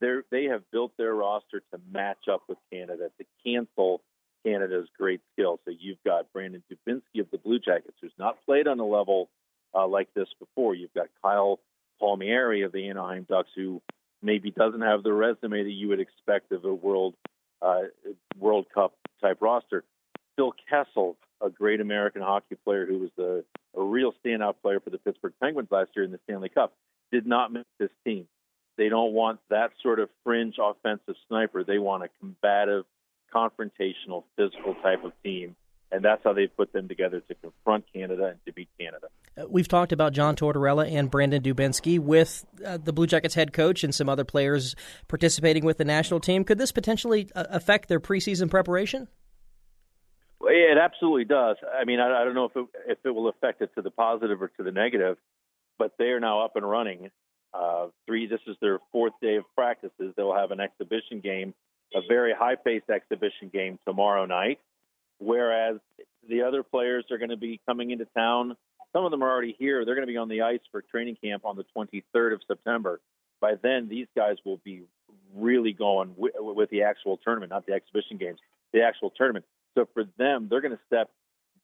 They 0.00 0.18
they 0.30 0.44
have 0.44 0.62
built 0.70 0.92
their 0.96 1.14
roster 1.14 1.60
to 1.72 1.80
match 1.90 2.28
up 2.30 2.42
with 2.48 2.58
Canada 2.72 3.10
to 3.18 3.24
cancel 3.44 4.02
Canada's 4.44 4.88
great 4.96 5.20
skill. 5.32 5.58
So 5.64 5.72
you've 5.78 6.02
got 6.04 6.32
Brandon 6.32 6.62
Dubinsky 6.70 7.20
of 7.20 7.30
the 7.30 7.38
Blue 7.38 7.58
Jackets, 7.58 7.96
who's 8.00 8.12
not 8.18 8.36
played 8.46 8.68
on 8.68 8.78
a 8.78 8.86
level 8.86 9.28
uh, 9.74 9.86
like 9.86 10.08
this 10.14 10.28
before. 10.38 10.74
You've 10.74 10.94
got 10.94 11.08
Kyle 11.22 11.58
Palmieri 12.00 12.62
of 12.62 12.72
the 12.72 12.88
Anaheim 12.88 13.26
Ducks, 13.28 13.50
who 13.54 13.82
maybe 14.22 14.50
doesn't 14.50 14.80
have 14.80 15.02
the 15.02 15.12
resume 15.12 15.62
that 15.64 15.72
you 15.72 15.88
would 15.88 16.00
expect 16.00 16.52
of 16.52 16.64
a 16.64 16.74
World 16.74 17.14
uh, 17.62 17.82
World 18.38 18.66
Cup 18.72 18.94
type 19.20 19.38
roster. 19.40 19.84
Phil 20.36 20.52
Kessel, 20.68 21.16
a 21.40 21.50
great 21.50 21.80
American 21.80 22.22
hockey 22.22 22.56
player 22.64 22.86
who 22.86 22.98
was 22.98 23.10
a, 23.18 23.78
a 23.78 23.82
real 23.82 24.12
standout 24.24 24.54
player 24.62 24.80
for 24.80 24.90
the 24.90 24.98
Pittsburgh 24.98 25.34
Penguins 25.42 25.68
last 25.70 25.90
year 25.96 26.04
in 26.04 26.12
the 26.12 26.20
Stanley 26.24 26.48
Cup, 26.48 26.74
did 27.10 27.26
not 27.26 27.52
make 27.52 27.66
this 27.78 27.90
team. 28.04 28.26
They 28.76 28.88
don't 28.88 29.12
want 29.12 29.40
that 29.50 29.72
sort 29.82 29.98
of 29.98 30.08
fringe 30.22 30.56
offensive 30.62 31.16
sniper. 31.26 31.64
They 31.64 31.78
want 31.78 32.04
a 32.04 32.08
combative, 32.20 32.84
confrontational, 33.34 34.22
physical 34.36 34.74
type 34.82 35.04
of 35.04 35.12
team 35.24 35.56
and 35.90 36.04
that's 36.04 36.22
how 36.24 36.32
they 36.32 36.46
put 36.46 36.72
them 36.72 36.88
together 36.88 37.20
to 37.20 37.34
confront 37.36 37.84
Canada 37.92 38.26
and 38.26 38.38
to 38.46 38.52
beat 38.52 38.68
Canada. 38.78 39.08
Uh, 39.36 39.44
we've 39.48 39.68
talked 39.68 39.92
about 39.92 40.12
John 40.12 40.36
Tortorella 40.36 40.90
and 40.90 41.10
Brandon 41.10 41.42
Dubinsky 41.42 41.98
with 41.98 42.44
uh, 42.64 42.76
the 42.76 42.92
Blue 42.92 43.06
Jackets 43.06 43.34
head 43.34 43.52
coach 43.52 43.84
and 43.84 43.94
some 43.94 44.08
other 44.08 44.24
players 44.24 44.74
participating 45.08 45.64
with 45.64 45.78
the 45.78 45.84
national 45.84 46.20
team. 46.20 46.44
Could 46.44 46.58
this 46.58 46.72
potentially 46.72 47.30
uh, 47.34 47.44
affect 47.50 47.88
their 47.88 48.00
preseason 48.00 48.50
preparation? 48.50 49.08
Well, 50.40 50.52
it 50.52 50.78
absolutely 50.78 51.24
does. 51.24 51.56
I 51.78 51.84
mean, 51.84 52.00
I, 52.00 52.20
I 52.20 52.24
don't 52.24 52.34
know 52.34 52.44
if 52.44 52.56
it, 52.56 52.66
if 52.86 52.98
it 53.04 53.10
will 53.10 53.28
affect 53.28 53.62
it 53.62 53.70
to 53.74 53.82
the 53.82 53.90
positive 53.90 54.40
or 54.42 54.48
to 54.56 54.62
the 54.62 54.72
negative, 54.72 55.16
but 55.78 55.94
they 55.98 56.06
are 56.06 56.20
now 56.20 56.44
up 56.44 56.56
and 56.56 56.68
running 56.68 57.10
uh, 57.54 57.86
three. 58.06 58.26
This 58.26 58.40
is 58.46 58.56
their 58.60 58.78
fourth 58.92 59.14
day 59.22 59.36
of 59.36 59.44
practices. 59.54 60.12
They'll 60.16 60.34
have 60.34 60.50
an 60.50 60.60
exhibition 60.60 61.20
game, 61.20 61.54
a 61.94 62.00
very 62.06 62.34
high-paced 62.38 62.90
exhibition 62.90 63.48
game 63.52 63.78
tomorrow 63.86 64.26
night. 64.26 64.60
Whereas 65.18 65.78
the 66.28 66.42
other 66.42 66.62
players 66.62 67.04
are 67.10 67.18
going 67.18 67.30
to 67.30 67.36
be 67.36 67.60
coming 67.66 67.90
into 67.90 68.06
town. 68.16 68.56
Some 68.92 69.04
of 69.04 69.10
them 69.10 69.22
are 69.22 69.30
already 69.30 69.56
here. 69.58 69.84
They're 69.84 69.94
going 69.94 70.06
to 70.06 70.12
be 70.12 70.16
on 70.16 70.28
the 70.28 70.42
ice 70.42 70.60
for 70.70 70.82
training 70.82 71.16
camp 71.22 71.44
on 71.44 71.56
the 71.56 71.64
23rd 71.76 72.34
of 72.34 72.40
September. 72.46 73.00
By 73.40 73.54
then, 73.62 73.88
these 73.88 74.06
guys 74.16 74.36
will 74.44 74.60
be 74.64 74.82
really 75.34 75.72
going 75.72 76.14
with, 76.16 76.32
with 76.38 76.70
the 76.70 76.82
actual 76.82 77.18
tournament, 77.18 77.50
not 77.50 77.66
the 77.66 77.72
exhibition 77.72 78.16
games, 78.16 78.38
the 78.72 78.82
actual 78.82 79.10
tournament. 79.10 79.44
So 79.76 79.88
for 79.92 80.04
them, 80.16 80.48
they're 80.50 80.60
going 80.60 80.76
to 80.76 80.80
step 80.86 81.10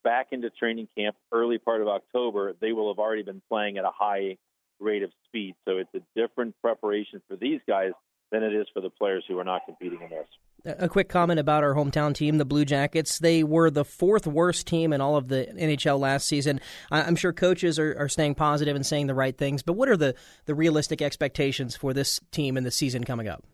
back 0.03 0.29
into 0.33 0.51
training 0.51 0.89
camp 0.97 1.17
early 1.33 1.59
part 1.59 1.81
of 1.81 1.89
October. 1.89 2.55
They 2.61 2.73
will 2.73 2.93
have 2.93 2.99
already 2.99 3.23
been 3.23 3.43
playing 3.49 3.79
at 3.79 3.85
a 3.85 3.91
high 3.93 4.37
rate 4.79 5.03
of 5.03 5.11
speed. 5.27 5.55
So 5.67 5.79
it's 5.79 5.95
a 5.95 6.01
different 6.15 6.55
preparation 6.61 7.23
for 7.29 7.37
these 7.37 7.61
guys 7.67 7.93
than 8.35 8.43
it 8.43 8.53
is 8.53 8.67
for 8.75 8.81
the 8.81 8.91
players 8.91 9.25
who 9.29 9.39
are 9.39 9.45
not 9.45 9.63
competing 9.65 10.03
in 10.03 10.11
this. 10.11 10.27
A 10.67 10.89
quick 10.89 11.09
comment 11.09 11.39
about 11.39 11.63
our 11.63 11.75
hometown 11.75 12.15
team, 12.15 12.39
the 12.39 12.45
Blue 12.45 12.65
Jackets. 12.65 13.19
They 13.19 13.45
were 13.45 13.71
the 13.71 13.85
fourth 13.85 14.27
worst 14.27 14.67
team 14.67 14.93
in 14.93 15.01
all 15.01 15.17
of 15.17 15.29
the 15.29 15.47
NHL 15.57 16.01
last 16.01 16.27
season. 16.27 16.59
I'm 16.91 17.17
sure 17.17 17.33
coaches 17.33 17.79
are, 17.79 17.95
are 17.99 18.09
staying 18.09 18.35
positive 18.35 18.75
and 18.75 18.85
saying 18.85 19.07
the 19.07 19.15
right 19.15 19.37
things, 19.37 19.63
but 19.63 19.75
what 19.75 19.89
are 19.89 19.97
the, 19.97 20.17
the 20.47 20.55
realistic 20.55 21.01
expectations 21.01 21.77
for 21.77 21.93
this 21.93 22.21
team 22.33 22.57
in 22.57 22.65
the 22.65 22.71
season 22.71 23.05
coming 23.05 23.29
up? 23.29 23.45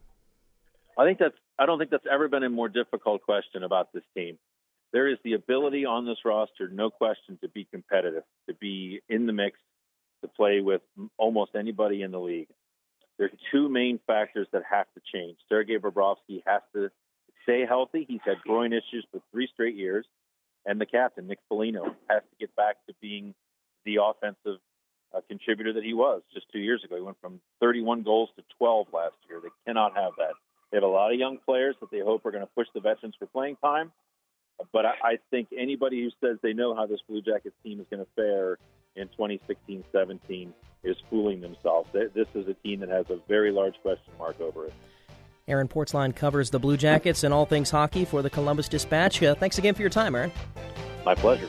I 0.97 1.05
think 1.05 1.19
that's 1.19 1.35
I 1.59 1.67
don't 1.67 1.79
think 1.79 1.91
that's 1.91 2.07
ever 2.11 2.29
been 2.29 2.43
a 2.43 2.49
more 2.49 2.71
difficult 2.71 3.23
question 3.23 3.65
about 3.65 3.93
this 3.93 4.03
team. 4.17 4.39
There 4.93 5.09
is 5.09 5.19
the 5.25 5.35
ability 5.35 5.85
on 5.85 6.07
this 6.07 6.17
roster, 6.25 6.69
no 6.71 6.91
question, 6.91 7.39
to 7.43 7.49
be 7.49 7.67
competitive, 7.71 8.23
to 8.49 8.55
be 8.55 9.03
in 9.11 9.27
the 9.27 9.33
mix, 9.33 9.59
to 10.23 10.29
play 10.29 10.61
with 10.61 10.81
almost 11.19 11.53
anybody 11.55 12.03
in 12.03 12.13
the 12.13 12.19
league. 12.19 12.49
There 13.21 13.29
are 13.29 13.39
two 13.53 13.69
main 13.69 14.01
factors 14.07 14.47
that 14.53 14.63
have 14.71 14.87
to 14.95 15.01
change. 15.13 15.37
Sergei 15.47 15.77
Bobrovsky 15.77 16.43
has 16.47 16.63
to 16.75 16.91
stay 17.43 17.67
healthy. 17.67 18.07
He's 18.09 18.23
had 18.25 18.41
groin 18.41 18.73
issues 18.73 19.07
for 19.13 19.21
three 19.31 19.47
straight 19.53 19.77
years. 19.77 20.07
And 20.65 20.81
the 20.81 20.87
captain, 20.87 21.27
Nick 21.27 21.39
Foligno, 21.47 21.85
has 22.09 22.23
to 22.23 22.37
get 22.39 22.57
back 22.57 22.77
to 22.89 22.95
being 23.03 23.35
the 23.85 23.99
offensive 24.03 24.59
uh, 25.15 25.21
contributor 25.29 25.75
that 25.75 25.85
he 25.85 25.93
was 25.93 26.23
just 26.33 26.47
two 26.51 26.61
years 26.61 26.83
ago. 26.83 26.97
He 26.97 27.03
went 27.03 27.19
from 27.21 27.43
31 27.61 28.05
goals 28.05 28.31
to 28.37 28.43
12 28.57 28.87
last 28.95 29.17
year. 29.29 29.39
They 29.43 29.51
cannot 29.67 29.95
have 29.97 30.13
that. 30.17 30.33
They 30.71 30.79
have 30.79 30.85
a 30.85 30.87
lot 30.87 31.13
of 31.13 31.19
young 31.19 31.37
players 31.45 31.77
that 31.83 31.91
they 31.91 32.01
hope 32.01 32.25
are 32.25 32.31
going 32.31 32.45
to 32.45 32.51
push 32.57 32.69
the 32.75 32.81
veterans 32.81 33.17
for 33.19 33.27
playing 33.27 33.57
time. 33.63 33.93
But 34.73 34.87
I, 34.87 34.95
I 35.05 35.19
think 35.31 35.49
anybody 35.55 36.01
who 36.03 36.11
says 36.27 36.39
they 36.43 36.55
know 36.55 36.75
how 36.75 36.87
this 36.87 37.01
Blue 37.07 37.21
Jackets 37.21 37.57
team 37.63 37.81
is 37.81 37.87
going 37.91 38.03
to 38.03 38.11
fare 38.17 38.57
in 38.97 39.09
2016 39.09 39.85
17 39.93 40.55
is 40.83 40.97
fooling 41.09 41.41
themselves. 41.41 41.89
This 41.93 42.27
is 42.35 42.49
a 42.49 42.55
team 42.55 42.81
that 42.81 42.89
has 42.89 43.07
a 43.11 43.19
very 43.29 43.53
large 43.53 43.75
question 43.83 44.13
mark 44.19 44.41
over 44.41 44.67
it. 44.67 44.73
Aaron 45.49 45.69
Portzline 45.69 46.15
covers 46.15 46.51
the 46.51 46.59
Blue 46.59 46.77
Jackets 46.77 47.25
and 47.25 47.35
all 47.35 47.45
things 47.45 47.71
hockey 47.71 48.05
for 48.05 48.23
the 48.23 48.31
Columbus 48.31 48.69
Dispatch. 48.69 49.23
Uh, 49.23 49.35
thanks 49.35 49.59
again 49.59 49.75
for 49.75 49.83
your 49.83 49.91
time, 49.91 50.15
Aaron. 50.15 50.33
My 51.05 51.15
pleasure. 51.15 51.49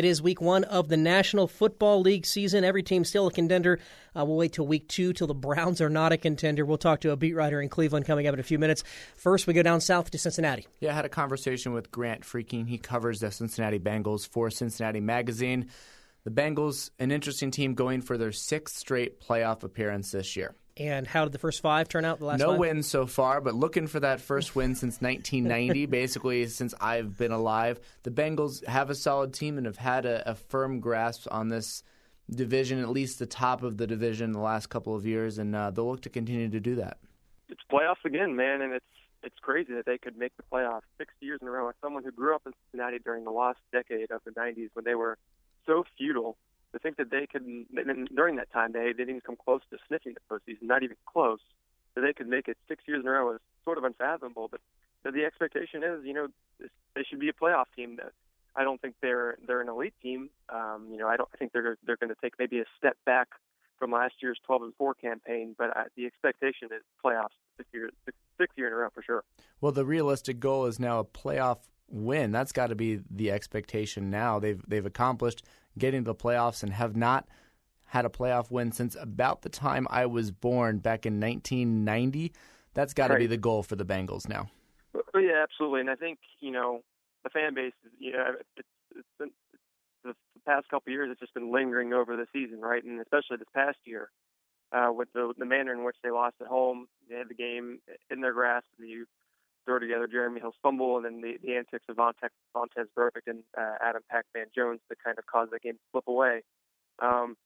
It 0.00 0.06
is 0.06 0.22
week 0.22 0.40
one 0.40 0.64
of 0.64 0.88
the 0.88 0.96
National 0.96 1.46
Football 1.46 2.00
League 2.00 2.24
season. 2.24 2.64
Every 2.64 2.82
team 2.82 3.04
still 3.04 3.26
a 3.26 3.30
contender. 3.30 3.78
Uh, 4.16 4.24
we'll 4.24 4.38
wait 4.38 4.54
till 4.54 4.66
week 4.66 4.88
two 4.88 5.12
till 5.12 5.26
the 5.26 5.34
Browns 5.34 5.82
are 5.82 5.90
not 5.90 6.10
a 6.10 6.16
contender. 6.16 6.64
We'll 6.64 6.78
talk 6.78 7.02
to 7.02 7.10
a 7.10 7.18
beat 7.18 7.34
writer 7.34 7.60
in 7.60 7.68
Cleveland 7.68 8.06
coming 8.06 8.26
up 8.26 8.32
in 8.32 8.40
a 8.40 8.42
few 8.42 8.58
minutes. 8.58 8.82
First, 9.14 9.46
we 9.46 9.52
go 9.52 9.62
down 9.62 9.82
south 9.82 10.10
to 10.12 10.16
Cincinnati. 10.16 10.66
Yeah, 10.80 10.92
I 10.92 10.94
had 10.94 11.04
a 11.04 11.10
conversation 11.10 11.74
with 11.74 11.90
Grant 11.90 12.22
Freking. 12.22 12.66
He 12.66 12.78
covers 12.78 13.18
the 13.18 13.30
Cincinnati 13.30 13.78
Bengals 13.78 14.26
for 14.26 14.48
Cincinnati 14.48 15.00
Magazine. 15.00 15.68
The 16.24 16.30
Bengals, 16.30 16.88
an 16.98 17.10
interesting 17.10 17.50
team 17.50 17.74
going 17.74 18.00
for 18.00 18.16
their 18.16 18.32
sixth 18.32 18.78
straight 18.78 19.20
playoff 19.20 19.64
appearance 19.64 20.12
this 20.12 20.34
year. 20.34 20.54
And 20.76 21.06
how 21.06 21.24
did 21.24 21.32
the 21.32 21.38
first 21.38 21.60
five 21.60 21.88
turn 21.88 22.04
out? 22.04 22.18
The 22.18 22.24
last 22.24 22.38
no 22.38 22.50
five? 22.50 22.58
wins 22.58 22.86
so 22.86 23.06
far, 23.06 23.40
but 23.40 23.54
looking 23.54 23.86
for 23.86 24.00
that 24.00 24.20
first 24.20 24.54
win 24.54 24.74
since 24.74 25.00
1990, 25.00 25.86
basically 25.86 26.46
since 26.46 26.74
I've 26.80 27.16
been 27.16 27.32
alive. 27.32 27.80
The 28.02 28.10
Bengals 28.10 28.64
have 28.66 28.90
a 28.90 28.94
solid 28.94 29.34
team 29.34 29.58
and 29.58 29.66
have 29.66 29.76
had 29.76 30.06
a, 30.06 30.30
a, 30.30 30.34
firm 30.34 30.80
grasp 30.80 31.26
on 31.30 31.48
this 31.48 31.82
division, 32.30 32.80
at 32.80 32.88
least 32.88 33.18
the 33.18 33.26
top 33.26 33.62
of 33.62 33.76
the 33.76 33.86
division, 33.86 34.32
the 34.32 34.40
last 34.40 34.68
couple 34.68 34.94
of 34.94 35.04
years, 35.04 35.38
and 35.38 35.54
uh, 35.54 35.70
they'll 35.70 35.88
look 35.88 36.02
to 36.02 36.10
continue 36.10 36.48
to 36.48 36.60
do 36.60 36.76
that. 36.76 36.98
It's 37.48 37.60
playoffs 37.70 38.04
again, 38.04 38.36
man, 38.36 38.62
and 38.62 38.72
it's 38.72 38.84
it's 39.22 39.38
crazy 39.42 39.74
that 39.74 39.84
they 39.84 39.98
could 39.98 40.16
make 40.16 40.32
the 40.36 40.42
playoffs 40.50 40.82
six 40.96 41.12
years 41.20 41.40
in 41.42 41.48
a 41.48 41.50
row. 41.50 41.68
As 41.68 41.74
someone 41.82 42.04
who 42.04 42.10
grew 42.10 42.34
up 42.34 42.42
in 42.46 42.52
Cincinnati 42.64 42.98
during 43.04 43.24
the 43.24 43.30
lost 43.30 43.58
decade 43.70 44.10
of 44.10 44.22
the 44.24 44.30
90s, 44.30 44.70
when 44.72 44.84
they 44.84 44.94
were 44.94 45.18
so 45.66 45.84
futile 45.98 46.38
to 46.72 46.78
think 46.78 46.96
that 46.96 47.10
they 47.10 47.26
could 47.26 47.44
during 48.14 48.36
that 48.36 48.52
time 48.52 48.72
they, 48.72 48.80
they 48.80 48.92
didn't 48.92 49.10
even 49.10 49.20
come 49.20 49.36
close 49.36 49.60
to 49.70 49.78
sniffing 49.88 50.14
the 50.14 50.20
postseason, 50.34 50.62
not 50.62 50.82
even 50.82 50.96
close. 51.06 51.40
That 51.94 52.02
they 52.02 52.12
could 52.12 52.28
make 52.28 52.46
it 52.46 52.56
six 52.68 52.84
years 52.86 53.00
in 53.02 53.08
a 53.08 53.10
row 53.10 53.34
is 53.34 53.40
sort 53.64 53.76
of 53.76 53.84
unfathomable. 53.84 54.48
But 54.48 54.60
the 55.12 55.24
expectation 55.24 55.82
is, 55.82 56.04
you 56.04 56.14
know, 56.14 56.28
they 56.94 57.02
should 57.02 57.18
be 57.18 57.28
a 57.28 57.32
playoff 57.32 57.64
team. 57.74 57.96
That 57.96 58.12
I 58.54 58.64
don't 58.64 58.80
think 58.80 58.94
they're 59.00 59.36
they're 59.46 59.60
an 59.60 59.68
elite 59.68 59.94
team. 60.02 60.30
Um, 60.48 60.88
you 60.90 60.98
know, 60.98 61.08
I 61.08 61.16
don't. 61.16 61.28
I 61.34 61.36
think 61.36 61.52
they're 61.52 61.76
they're 61.84 61.96
going 61.96 62.10
to 62.10 62.20
take 62.22 62.34
maybe 62.38 62.60
a 62.60 62.64
step 62.78 62.96
back 63.04 63.28
from 63.78 63.92
last 63.92 64.14
year's 64.20 64.38
12 64.44 64.62
and 64.62 64.74
4 64.76 64.94
campaign. 64.94 65.54
But 65.56 65.76
I, 65.76 65.84
the 65.96 66.06
expectation 66.06 66.68
is 66.70 66.82
playoffs 67.04 67.38
six 67.56 67.68
years 67.72 67.92
six, 68.04 68.16
six 68.38 68.52
year 68.56 68.68
in 68.68 68.72
a 68.72 68.76
row 68.76 68.88
for 68.94 69.02
sure. 69.02 69.24
Well, 69.60 69.72
the 69.72 69.84
realistic 69.84 70.38
goal 70.38 70.66
is 70.66 70.78
now 70.78 71.00
a 71.00 71.04
playoff 71.04 71.58
win. 71.88 72.30
That's 72.30 72.52
got 72.52 72.68
to 72.68 72.74
be 72.74 73.00
the 73.10 73.30
expectation 73.30 74.10
now. 74.10 74.38
They've 74.38 74.62
they've 74.66 74.86
accomplished 74.86 75.42
getting 75.78 76.04
to 76.04 76.10
the 76.10 76.14
playoffs 76.14 76.62
and 76.62 76.72
have 76.72 76.96
not 76.96 77.26
had 77.86 78.04
a 78.04 78.08
playoff 78.08 78.50
win 78.50 78.70
since 78.72 78.96
about 79.00 79.42
the 79.42 79.48
time 79.48 79.86
I 79.90 80.06
was 80.06 80.30
born 80.30 80.78
back 80.78 81.06
in 81.06 81.20
1990. 81.20 82.32
That's 82.74 82.94
got 82.94 83.08
to 83.08 83.14
right. 83.14 83.20
be 83.20 83.26
the 83.26 83.36
goal 83.36 83.62
for 83.62 83.76
the 83.76 83.84
Bengals 83.84 84.28
now. 84.28 84.48
Yeah, 85.14 85.42
absolutely. 85.42 85.80
And 85.80 85.90
I 85.90 85.96
think 85.96 86.18
you 86.40 86.52
know 86.52 86.82
the 87.24 87.30
fan 87.30 87.54
base. 87.54 87.72
You 87.98 88.12
know, 88.12 88.34
it's, 88.56 88.68
it's 88.96 89.08
been, 89.18 89.30
the, 90.04 90.14
the 90.34 90.40
past 90.46 90.68
couple 90.68 90.90
of 90.90 90.92
years, 90.92 91.08
it's 91.10 91.20
just 91.20 91.34
been 91.34 91.52
lingering 91.52 91.92
over 91.92 92.16
the 92.16 92.26
season, 92.32 92.60
right? 92.60 92.82
And 92.82 93.00
especially 93.00 93.36
this 93.38 93.48
past 93.54 93.78
year, 93.84 94.10
uh, 94.72 94.90
with 94.92 95.08
the 95.12 95.32
the 95.36 95.44
manner 95.44 95.72
in 95.72 95.84
which 95.84 95.96
they 96.02 96.10
lost 96.10 96.36
at 96.40 96.46
home, 96.46 96.86
they 97.08 97.16
had 97.16 97.28
the 97.28 97.34
game 97.34 97.80
in 98.10 98.20
their 98.20 98.32
grasp. 98.32 98.66
And 98.78 98.88
you 98.88 99.06
throw 99.70 99.78
together 99.78 100.08
Jeremy 100.08 100.40
Hill's 100.40 100.58
fumble 100.62 100.96
and 100.96 101.04
then 101.04 101.20
the, 101.20 101.38
the 101.46 101.54
antics 101.54 101.84
of 101.88 101.96
Vontaze, 101.96 102.34
Vontaze 102.56 102.90
Burfict 102.98 103.28
and 103.28 103.44
uh, 103.56 103.78
Adam 103.80 104.02
Pac-Man 104.10 104.46
Jones 104.54 104.80
that 104.88 104.98
kind 105.02 105.16
of 105.16 105.24
caused 105.26 105.52
that 105.52 105.62
game 105.62 105.74
to 105.74 105.86
slip 105.92 106.08
away. 106.08 106.42
Um, 106.98 107.36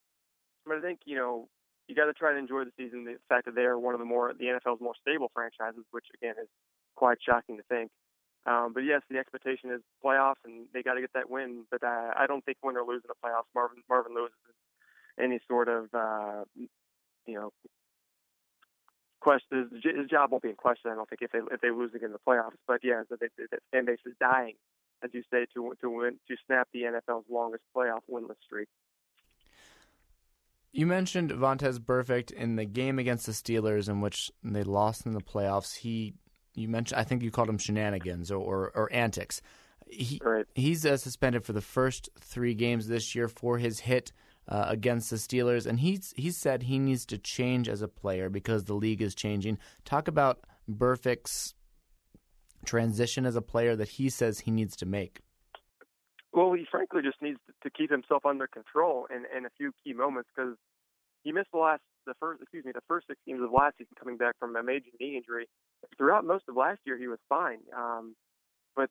but 0.64 0.78
I 0.78 0.81
think, 0.81 1.00
you 1.04 1.16
know, 1.16 1.49
you 1.87 1.95
got 1.95 2.07
to 2.07 2.14
try 2.14 2.33
to 2.33 2.38
enjoy 2.38 2.64
the 2.64 2.73
season. 2.78 3.04
The 3.04 3.16
fact 3.28 3.45
that 3.45 3.54
they 3.54 3.69
are 3.69 3.78
one 3.78 3.93
of 3.93 4.00
the 4.00 4.07
more, 4.07 4.33
the 4.33 4.47
NFL's 4.47 4.81
more 4.81 4.95
stable 4.99 5.31
franchises, 5.35 5.85
which 5.90 6.07
again 6.14 6.35
is 6.40 6.49
quite 6.97 7.19
shocking 7.21 7.59
to 7.59 7.62
think. 7.64 7.90
Um, 8.47 8.73
but 8.73 8.81
yes, 8.81 9.02
the 9.11 9.19
expectation 9.19 9.71
is 9.71 9.81
playoffs, 10.02 10.40
and 10.47 10.66
they 10.73 10.83
got 10.83 10.95
to 10.95 11.02
get 11.02 11.12
that 11.12 11.28
win. 11.28 11.64
But 11.71 11.85
uh, 11.85 12.12
I 12.16 12.25
don't 12.26 12.43
think 12.45 12.57
win 12.62 12.76
or 12.76 12.88
lose 12.88 13.02
in 13.04 13.12
the 13.12 13.21
playoffs, 13.21 13.52
Marvin 13.54 13.83
Marvin 13.88 14.14
Lewis 14.14 14.33
is 14.49 14.54
any 15.23 15.40
sort 15.47 15.69
of 15.69 15.93
uh, 15.93 16.45
you 16.57 17.35
know 17.35 17.52
question. 19.25 19.71
His, 19.73 19.83
his 19.83 20.11
job 20.11 20.31
won't 20.31 20.43
be 20.43 20.50
in 20.50 20.54
question. 20.54 20.90
I 20.90 20.95
don't 20.95 21.09
think 21.09 21.23
if 21.23 21.33
they 21.33 21.40
if 21.50 21.61
they 21.61 21.71
lose 21.71 21.93
again 21.95 22.11
in 22.11 22.12
the 22.12 22.19
playoffs. 22.26 22.61
But 22.69 22.81
yeah, 22.85 23.02
the, 23.09 23.16
the, 23.16 23.28
the 23.50 23.59
fan 23.73 23.87
base 23.87 23.99
is 24.07 24.14
dying, 24.21 24.54
as 25.02 25.11
you 25.12 25.23
say, 25.33 25.47
to 25.54 25.73
to 25.81 25.90
win 25.90 26.19
to 26.28 26.37
snap 26.47 26.69
the 26.73 26.83
NFL's 26.83 27.25
longest 27.31 27.64
playoff 27.75 28.00
winless 28.11 28.37
streak. 28.45 28.69
You 30.73 30.87
mentioned 30.87 31.31
Vontaze 31.31 31.78
Burfict 31.78 32.33
in 32.33 32.57
the 32.57 32.64
game 32.64 32.99
against 32.99 33.26
the 33.26 33.33
Steelers, 33.33 33.88
in 33.88 34.00
which 34.00 34.31
they 34.43 34.64
lost 34.64 35.07
in 35.07 35.12
the 35.12 35.21
playoffs. 35.21 35.76
He, 35.76 36.14
you 36.57 36.69
mentioned, 36.69 36.99
I 36.99 37.04
think 37.04 37.23
you 37.23 37.31
called 37.31 37.49
him 37.49 37.59
shenanigans 37.59 38.31
or 38.31 38.38
or, 38.38 38.73
or 38.75 38.93
antics. 38.93 39.40
He, 39.87 40.21
right. 40.23 40.47
He's 40.54 40.85
uh, 40.85 40.97
suspended 40.97 41.45
for 41.45 41.52
the 41.52 41.61
first 41.61 42.09
three 42.21 42.54
games 42.54 42.88
this 42.88 43.14
year 43.14 43.28
for 43.28 43.59
his 43.59 43.81
hit 43.81 44.12
uh, 44.48 44.66
against 44.68 45.10
the 45.10 45.16
Steelers, 45.16 45.66
and 45.66 45.80
he's 45.80 46.12
he 46.16 46.30
said 46.30 46.64
he 46.64 46.78
needs 46.78 47.06
to 47.06 47.18
change 47.18 47.68
as 47.68 47.82
a 47.82 47.88
player 47.88 48.28
because 48.28 48.64
the 48.64 48.74
league 48.74 49.02
is 49.02 49.14
changing. 49.14 49.58
Talk 49.84 50.08
about 50.08 50.40
Burfict's 50.68 51.54
transition 52.64 53.26
as 53.26 53.36
a 53.36 53.42
player 53.42 53.76
that 53.76 53.88
he 53.88 54.08
says 54.08 54.40
he 54.40 54.50
needs 54.50 54.76
to 54.76 54.86
make. 54.86 55.20
Well, 56.32 56.52
he 56.52 56.66
frankly 56.70 57.02
just 57.02 57.22
needs 57.22 57.38
to 57.62 57.70
keep 57.70 57.90
himself 57.90 58.26
under 58.26 58.46
control 58.46 59.06
in, 59.10 59.24
in 59.36 59.46
a 59.46 59.50
few 59.56 59.72
key 59.84 59.92
moments 59.92 60.28
because 60.34 60.56
he 61.22 61.32
missed 61.32 61.50
the 61.52 61.58
last 61.58 61.82
the 62.06 62.14
first 62.20 62.42
excuse 62.42 62.64
me 62.64 62.72
the 62.72 62.82
first 62.86 63.06
six 63.06 63.18
games 63.26 63.40
of 63.42 63.50
last 63.50 63.78
season 63.78 63.94
coming 63.98 64.16
back 64.16 64.34
from 64.38 64.54
a 64.56 64.62
major 64.62 64.90
knee 65.00 65.16
injury. 65.16 65.46
Throughout 65.96 66.24
most 66.24 66.44
of 66.48 66.56
last 66.56 66.80
year, 66.84 66.98
he 66.98 67.08
was 67.08 67.18
fine, 67.28 67.58
um, 67.76 68.14
but 68.74 68.90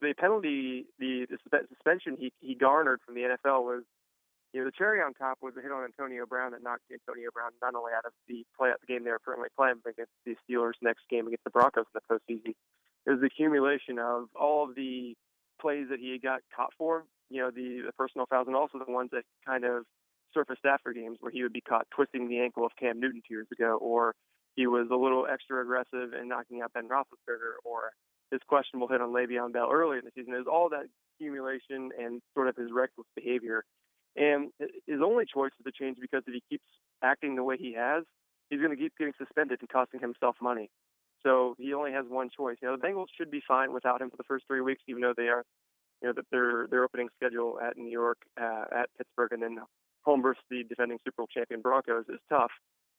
the 0.00 0.14
penalty, 0.18 0.86
the, 0.98 1.26
the 1.28 1.38
suspension 1.68 2.16
he 2.18 2.32
he 2.40 2.54
garnered 2.54 3.00
from 3.04 3.14
the 3.14 3.22
NFL 3.22 3.62
was 3.62 3.82
you 4.52 4.60
know, 4.60 4.66
the 4.66 4.72
cherry 4.76 5.00
on 5.00 5.12
top 5.14 5.38
was 5.42 5.54
a 5.58 5.62
hit 5.62 5.72
on 5.72 5.84
Antonio 5.84 6.24
Brown 6.24 6.52
that 6.52 6.62
knocked 6.62 6.88
Antonio 6.90 7.30
Brown 7.32 7.50
not 7.60 7.74
only 7.74 7.92
out 7.92 8.06
of 8.06 8.12
the 8.28 8.44
play 8.56 8.70
the 8.80 8.86
game 8.86 9.04
they 9.04 9.10
were 9.10 9.20
currently 9.20 9.48
playing, 9.56 9.80
but 9.84 9.90
against 9.90 10.12
the 10.24 10.36
Steelers 10.44 10.80
next 10.80 11.02
game 11.10 11.26
against 11.26 11.44
the 11.44 11.50
Broncos 11.50 11.84
in 11.92 12.00
the 12.00 12.06
postseason. 12.08 12.54
It 13.06 13.10
was 13.10 13.20
the 13.20 13.26
accumulation 13.26 13.98
of 13.98 14.28
all 14.34 14.64
of 14.64 14.74
the 14.74 15.14
plays 15.60 15.86
that 15.90 15.98
he 15.98 16.18
got 16.22 16.40
caught 16.54 16.72
for, 16.78 17.04
you 17.30 17.40
know, 17.40 17.50
the, 17.50 17.82
the 17.86 17.92
personal 17.92 18.26
fouls 18.26 18.46
and 18.46 18.56
also 18.56 18.78
the 18.78 18.90
ones 18.90 19.10
that 19.12 19.24
kind 19.44 19.64
of 19.64 19.84
surfaced 20.32 20.64
after 20.64 20.92
games 20.92 21.18
where 21.20 21.32
he 21.32 21.42
would 21.42 21.52
be 21.52 21.60
caught 21.60 21.86
twisting 21.94 22.28
the 22.28 22.40
ankle 22.40 22.64
of 22.64 22.72
Cam 22.78 23.00
Newton 23.00 23.22
two 23.26 23.34
years 23.34 23.48
ago, 23.52 23.78
or 23.80 24.14
he 24.56 24.66
was 24.66 24.88
a 24.90 24.96
little 24.96 25.26
extra 25.26 25.62
aggressive 25.62 26.12
and 26.12 26.28
knocking 26.28 26.62
out 26.62 26.72
Ben 26.72 26.88
Roethlisberger, 26.88 27.60
or 27.64 27.92
his 28.30 28.40
questionable 28.46 28.88
hit 28.88 29.00
on 29.00 29.10
Le'Veon 29.10 29.52
Bell 29.52 29.70
earlier 29.72 29.98
in 29.98 30.04
the 30.04 30.10
season. 30.14 30.34
It 30.34 30.38
was 30.38 30.46
all 30.50 30.68
that 30.70 30.86
accumulation 31.16 31.90
and 31.98 32.20
sort 32.34 32.48
of 32.48 32.56
his 32.56 32.70
reckless 32.72 33.06
behavior 33.16 33.64
and 34.18 34.50
his 34.86 35.00
only 35.04 35.24
choice 35.24 35.52
is 35.58 35.64
to 35.64 35.72
change 35.72 35.98
because 36.00 36.22
if 36.26 36.34
he 36.34 36.42
keeps 36.50 36.64
acting 37.02 37.36
the 37.36 37.44
way 37.44 37.56
he 37.56 37.74
has, 37.74 38.04
he's 38.50 38.60
going 38.60 38.76
to 38.76 38.76
keep 38.76 38.92
getting 38.98 39.14
suspended 39.16 39.60
and 39.60 39.68
costing 39.68 40.00
himself 40.00 40.36
money. 40.42 40.68
So 41.22 41.54
he 41.58 41.72
only 41.74 41.92
has 41.92 42.04
one 42.08 42.28
choice. 42.36 42.56
You 42.60 42.68
know, 42.68 42.76
the 42.76 42.86
Bengals 42.86 43.06
should 43.16 43.30
be 43.30 43.42
fine 43.46 43.72
without 43.72 44.02
him 44.02 44.10
for 44.10 44.16
the 44.16 44.24
first 44.24 44.44
three 44.46 44.60
weeks, 44.60 44.82
even 44.88 45.02
though 45.02 45.14
they 45.16 45.28
are, 45.28 45.44
you 46.02 46.08
know, 46.08 46.14
that 46.14 46.26
their 46.30 46.66
their 46.68 46.84
opening 46.84 47.08
schedule 47.16 47.58
at 47.60 47.76
New 47.76 47.90
York, 47.90 48.18
uh, 48.40 48.64
at 48.72 48.88
Pittsburgh, 48.98 49.32
and 49.32 49.42
then 49.42 49.58
home 50.02 50.22
versus 50.22 50.42
the 50.50 50.64
defending 50.64 50.98
Super 51.04 51.22
Bowl 51.22 51.26
champion 51.32 51.60
Broncos 51.60 52.04
is 52.08 52.20
tough. 52.28 52.50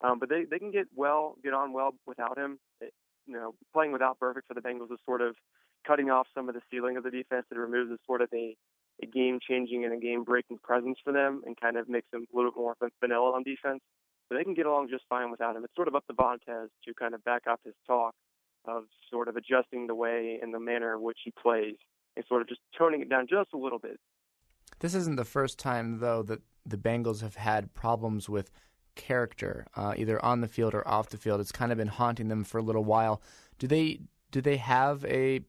Um, 0.02 0.20
but 0.20 0.30
they 0.30 0.46
they 0.50 0.60
can 0.60 0.72
get 0.72 0.88
well, 0.96 1.36
get 1.44 1.54
on 1.54 1.74
well 1.74 1.92
without 2.08 2.38
him. 2.38 2.60
It, 2.82 2.94
you 3.26 3.34
know, 3.34 3.54
playing 3.74 3.92
without 3.92 4.20
Burfict 4.20 4.48
for 4.48 4.54
the 4.54 4.62
Bengals 4.62 4.92
is 4.92 5.00
sort 5.06 5.22
of 5.22 5.36
cutting 5.86 6.10
off 6.10 6.28
some 6.34 6.50
of 6.50 6.56
the 6.56 6.62
ceiling 6.72 6.98
of 6.98 7.04
the 7.04 7.12
defense. 7.12 7.46
It 7.52 7.58
removes 7.58 7.92
a 7.92 7.98
sort 8.06 8.22
of 8.22 8.30
a, 8.34 8.56
a 9.02 9.06
game 9.06 9.40
changing 9.46 9.86
and 9.86 9.94
a 9.94 9.98
game 9.98 10.24
breaking 10.24 10.60
presence 10.64 10.98
for 11.04 11.14
them, 11.14 11.42
and 11.46 11.60
kind 11.60 11.78
of 11.78 11.88
makes 11.90 12.10
them 12.12 12.26
a 12.34 12.36
little 12.36 12.52
bit 12.52 12.60
more 12.60 12.76
vanilla 13.00 13.32
on 13.32 13.44
defense. 13.44 13.82
So 14.28 14.38
they 14.38 14.44
can 14.44 14.54
get 14.54 14.66
along 14.66 14.90
just 14.90 15.04
fine 15.10 15.32
without 15.32 15.56
him. 15.56 15.64
It's 15.64 15.76
sort 15.76 15.88
of 15.88 15.96
up 15.96 16.06
to 16.08 16.14
Vontaze 16.14 16.70
to 16.86 16.94
kind 16.94 17.16
of 17.16 17.24
back 17.24 17.44
up 17.50 17.60
his 17.64 17.74
talk 17.88 18.14
of 18.66 18.84
sort 19.10 19.28
of 19.28 19.36
adjusting 19.36 19.88
the 19.88 19.96
way 19.96 20.40
and 20.42 20.54
the 20.54 20.60
manner 20.60 20.94
in 20.94 21.02
which 21.02 21.18
he 21.24 21.34
plays 21.42 21.76
and 22.16 22.26
sort 22.28 22.42
of 22.42 22.48
just 22.48 22.62
toning 22.78 23.02
it 23.02 23.10
down 23.10 23.26
just 23.28 23.50
a 23.54 23.58
little 23.58 23.80
bit. 23.80 24.00
This 24.80 24.94
isn't 24.94 25.16
the 25.16 25.26
first 25.26 25.58
time, 25.58 26.00
though, 26.00 26.22
that 26.24 26.42
the 26.66 26.78
Bengals 26.78 27.22
have 27.22 27.36
had 27.36 27.74
problems 27.74 28.30
with 28.30 28.52
character, 28.96 29.66
uh, 29.76 29.94
either 29.98 30.24
on 30.24 30.42
the 30.42 30.48
field 30.48 30.74
or 30.74 30.88
off 30.88 31.10
the 31.10 31.18
field. 31.18 31.40
It's 31.40 31.52
kind 31.52 31.72
of 31.72 31.78
been 31.78 31.88
haunting 31.88 32.28
them 32.28 32.44
for 32.44 32.58
a 32.58 32.62
little 32.62 32.84
while. 32.84 33.22
Do 33.58 33.68
they 33.68 34.02
do 34.32 34.42
they 34.42 34.58
have 34.58 35.04
a 35.06 35.42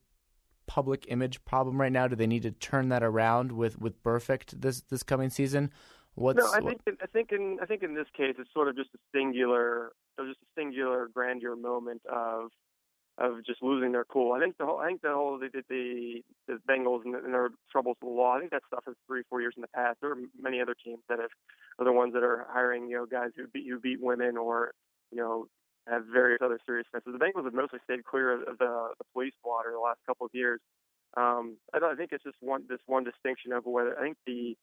public 0.70 1.04
image 1.08 1.44
problem 1.44 1.80
right 1.80 1.90
now? 1.90 2.06
Do 2.06 2.14
they 2.14 2.28
need 2.28 2.42
to 2.42 2.52
turn 2.52 2.90
that 2.90 3.02
around 3.02 3.50
with 3.50 3.80
with 3.80 4.00
Burfict 4.04 4.60
this 4.60 4.82
this 4.82 5.02
coming 5.02 5.28
season? 5.28 5.72
What's, 6.14 6.38
no, 6.38 6.48
I 6.52 6.60
think 6.60 6.80
I 7.02 7.06
think 7.06 7.32
in 7.32 7.58
I 7.60 7.66
think 7.66 7.82
in 7.82 7.96
this 7.96 8.06
case 8.16 8.36
it's 8.38 8.52
sort 8.54 8.68
of 8.68 8.76
just 8.76 8.90
a 8.94 8.98
singular, 9.12 9.90
just 10.16 10.38
a 10.38 10.50
singular 10.56 11.08
grandeur 11.12 11.56
moment 11.56 12.02
of 12.06 12.50
of 13.18 13.44
just 13.44 13.64
losing 13.64 13.90
their 13.90 14.04
cool. 14.04 14.32
I 14.32 14.38
think 14.38 14.58
the 14.58 14.66
whole, 14.66 14.78
I 14.78 14.86
think 14.86 15.02
the 15.02 15.12
whole 15.12 15.40
the 15.40 15.50
the, 15.68 16.22
the 16.46 16.60
Bengals 16.70 17.04
and, 17.04 17.16
and 17.16 17.34
their 17.34 17.50
troubles 17.72 17.96
with 18.00 18.08
the 18.08 18.14
law. 18.14 18.36
I 18.36 18.38
think 18.38 18.52
that 18.52 18.62
stuff 18.68 18.84
is 18.86 18.94
three 19.08 19.22
four 19.28 19.40
years 19.40 19.54
in 19.56 19.62
the 19.62 19.74
past. 19.74 19.98
There 20.00 20.12
are 20.12 20.18
many 20.40 20.60
other 20.60 20.76
teams 20.84 21.00
that 21.08 21.18
have 21.18 21.30
are 21.80 21.84
the 21.84 21.92
ones 21.92 22.14
that 22.14 22.22
are 22.22 22.46
hiring 22.48 22.88
you 22.88 22.96
know 22.96 23.06
guys 23.06 23.30
who 23.36 23.48
beat 23.48 23.66
who 23.68 23.80
beat 23.80 24.00
women 24.00 24.36
or 24.36 24.72
you 25.10 25.18
know 25.18 25.48
have 25.90 26.04
various 26.12 26.40
other 26.42 26.59
serious 26.66 26.87
offenses. 26.88 27.12
The 27.18 27.25
Bengals 27.25 27.44
have 27.44 27.54
mostly 27.54 27.80
stayed 27.85 28.04
clear 28.04 28.32
of 28.32 28.59
the 28.59 28.88
the 28.99 29.04
police 29.12 29.35
water 29.44 29.70
the 29.73 29.80
last 29.80 30.00
couple 30.06 30.26
of 30.26 30.30
years. 30.32 30.61
Um, 31.16 31.56
I, 31.75 31.78
I 31.82 31.94
think 31.97 32.11
it's 32.12 32.25
just 32.25 32.37
one 32.40 32.64
this 32.68 32.80
one 32.87 33.04
distinction 33.04 33.52
of 33.52 33.64
whether 33.66 33.99
I 33.99 34.02
think 34.02 34.16
the 34.26 34.56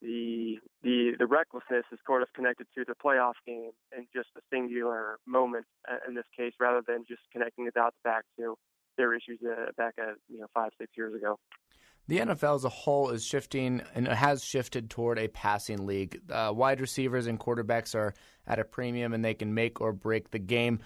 the 0.00 0.58
the 0.82 1.12
the 1.18 1.26
recklessness 1.26 1.84
is 1.92 1.98
sort 2.06 2.22
of 2.22 2.28
connected 2.34 2.66
to 2.76 2.84
the 2.86 2.94
playoff 2.94 3.34
game 3.46 3.70
and 3.96 4.06
just 4.14 4.28
a 4.36 4.40
singular 4.52 5.18
moment 5.26 5.66
in 6.08 6.14
this 6.14 6.28
case, 6.36 6.52
rather 6.60 6.82
than 6.86 7.04
just 7.08 7.22
connecting 7.32 7.64
the 7.64 7.70
dots 7.70 7.96
back 8.04 8.24
to 8.38 8.56
their 8.96 9.14
issues 9.14 9.38
uh, 9.44 9.70
back 9.76 9.94
at 9.98 10.14
you 10.28 10.38
know 10.38 10.46
five 10.54 10.70
six 10.78 10.92
years 10.96 11.14
ago. 11.14 11.38
The 12.06 12.18
NFL 12.18 12.56
as 12.56 12.64
a 12.64 12.68
whole 12.68 13.10
is 13.10 13.24
shifting 13.24 13.82
and 13.94 14.06
has 14.06 14.44
shifted 14.44 14.90
toward 14.90 15.18
a 15.18 15.28
passing 15.28 15.86
league. 15.86 16.20
Uh, 16.30 16.52
wide 16.54 16.80
receivers 16.80 17.26
and 17.26 17.40
quarterbacks 17.40 17.94
are 17.94 18.14
at 18.46 18.58
a 18.58 18.64
premium, 18.64 19.14
and 19.14 19.24
they 19.24 19.34
can 19.34 19.54
make 19.54 19.80
or 19.80 19.92
break 19.92 20.30
the 20.30 20.38
game 20.38 20.80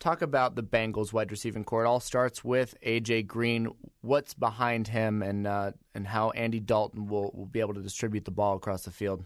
talk 0.00 0.22
about 0.22 0.56
the 0.56 0.62
Bengals 0.62 1.12
wide 1.12 1.30
receiving 1.30 1.62
corps. 1.62 1.84
It 1.84 1.86
all 1.86 2.00
starts 2.00 2.42
with 2.42 2.74
AJ 2.84 3.28
Green. 3.28 3.68
What's 4.00 4.34
behind 4.34 4.88
him, 4.88 5.22
and 5.22 5.46
uh, 5.46 5.72
and 5.94 6.06
how 6.06 6.30
Andy 6.30 6.58
Dalton 6.58 7.06
will 7.06 7.30
will 7.32 7.46
be 7.46 7.60
able 7.60 7.74
to 7.74 7.82
distribute 7.82 8.24
the 8.24 8.32
ball 8.32 8.56
across 8.56 8.82
the 8.82 8.90
field. 8.90 9.24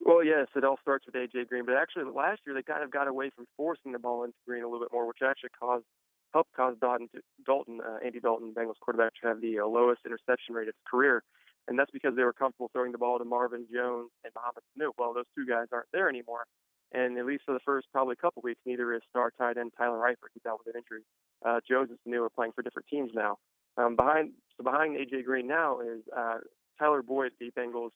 Well, 0.00 0.22
yes, 0.22 0.46
it 0.54 0.64
all 0.64 0.78
starts 0.80 1.06
with 1.06 1.16
AJ 1.16 1.48
Green, 1.48 1.66
but 1.66 1.74
actually 1.74 2.04
last 2.04 2.42
year 2.46 2.54
they 2.54 2.62
kind 2.62 2.84
of 2.84 2.92
got 2.92 3.08
away 3.08 3.30
from 3.34 3.46
forcing 3.56 3.92
the 3.92 3.98
ball 3.98 4.22
into 4.22 4.36
Green 4.46 4.62
a 4.62 4.66
little 4.66 4.80
bit 4.80 4.92
more, 4.92 5.08
which 5.08 5.18
actually 5.24 5.50
caused 5.58 5.84
helped 6.32 6.52
cause 6.54 6.76
Dalton, 6.80 7.08
Dalton 7.44 7.80
uh, 7.80 7.98
Andy 8.04 8.20
Dalton, 8.20 8.54
Bengals 8.54 8.80
quarterback, 8.80 9.12
to 9.22 9.28
have 9.28 9.40
the 9.40 9.60
uh, 9.60 9.66
lowest 9.66 10.00
interception 10.04 10.54
rate 10.54 10.68
of 10.68 10.74
his 10.74 10.90
career, 10.90 11.22
and 11.66 11.78
that's 11.78 11.90
because 11.90 12.16
they 12.16 12.22
were 12.22 12.32
comfortable 12.32 12.70
throwing 12.72 12.92
the 12.92 12.98
ball 12.98 13.18
to 13.18 13.24
Marvin 13.24 13.66
Jones 13.72 14.10
and 14.24 14.32
Mohamed 14.34 14.64
Sanu. 14.76 14.90
Well, 14.98 15.14
those 15.14 15.28
two 15.34 15.46
guys 15.46 15.66
aren't 15.72 15.88
there 15.92 16.08
anymore, 16.08 16.44
and 16.92 17.18
at 17.18 17.26
least 17.26 17.44
for 17.44 17.52
the 17.52 17.64
first 17.64 17.88
probably 17.92 18.16
couple 18.16 18.42
weeks, 18.42 18.60
neither 18.66 18.94
is 18.94 19.02
star 19.10 19.32
tight 19.38 19.56
end 19.56 19.72
Tyler 19.76 19.98
Eifert, 19.98 20.32
who's 20.34 20.46
out 20.46 20.58
with 20.64 20.74
an 20.74 20.80
injury. 20.80 21.04
Uh, 21.44 21.60
Jones 21.68 21.90
and 21.90 21.98
Sanu 22.06 22.26
are 22.26 22.30
playing 22.30 22.52
for 22.52 22.62
different 22.62 22.88
teams 22.88 23.12
now. 23.14 23.38
Um, 23.76 23.96
behind 23.96 24.32
so 24.56 24.64
behind 24.64 24.96
AJ 24.96 25.24
Green 25.24 25.46
now 25.46 25.80
is 25.80 26.02
uh, 26.16 26.38
Tyler 26.78 27.02
Boyd, 27.02 27.32
the 27.38 27.50
Bengals' 27.56 27.90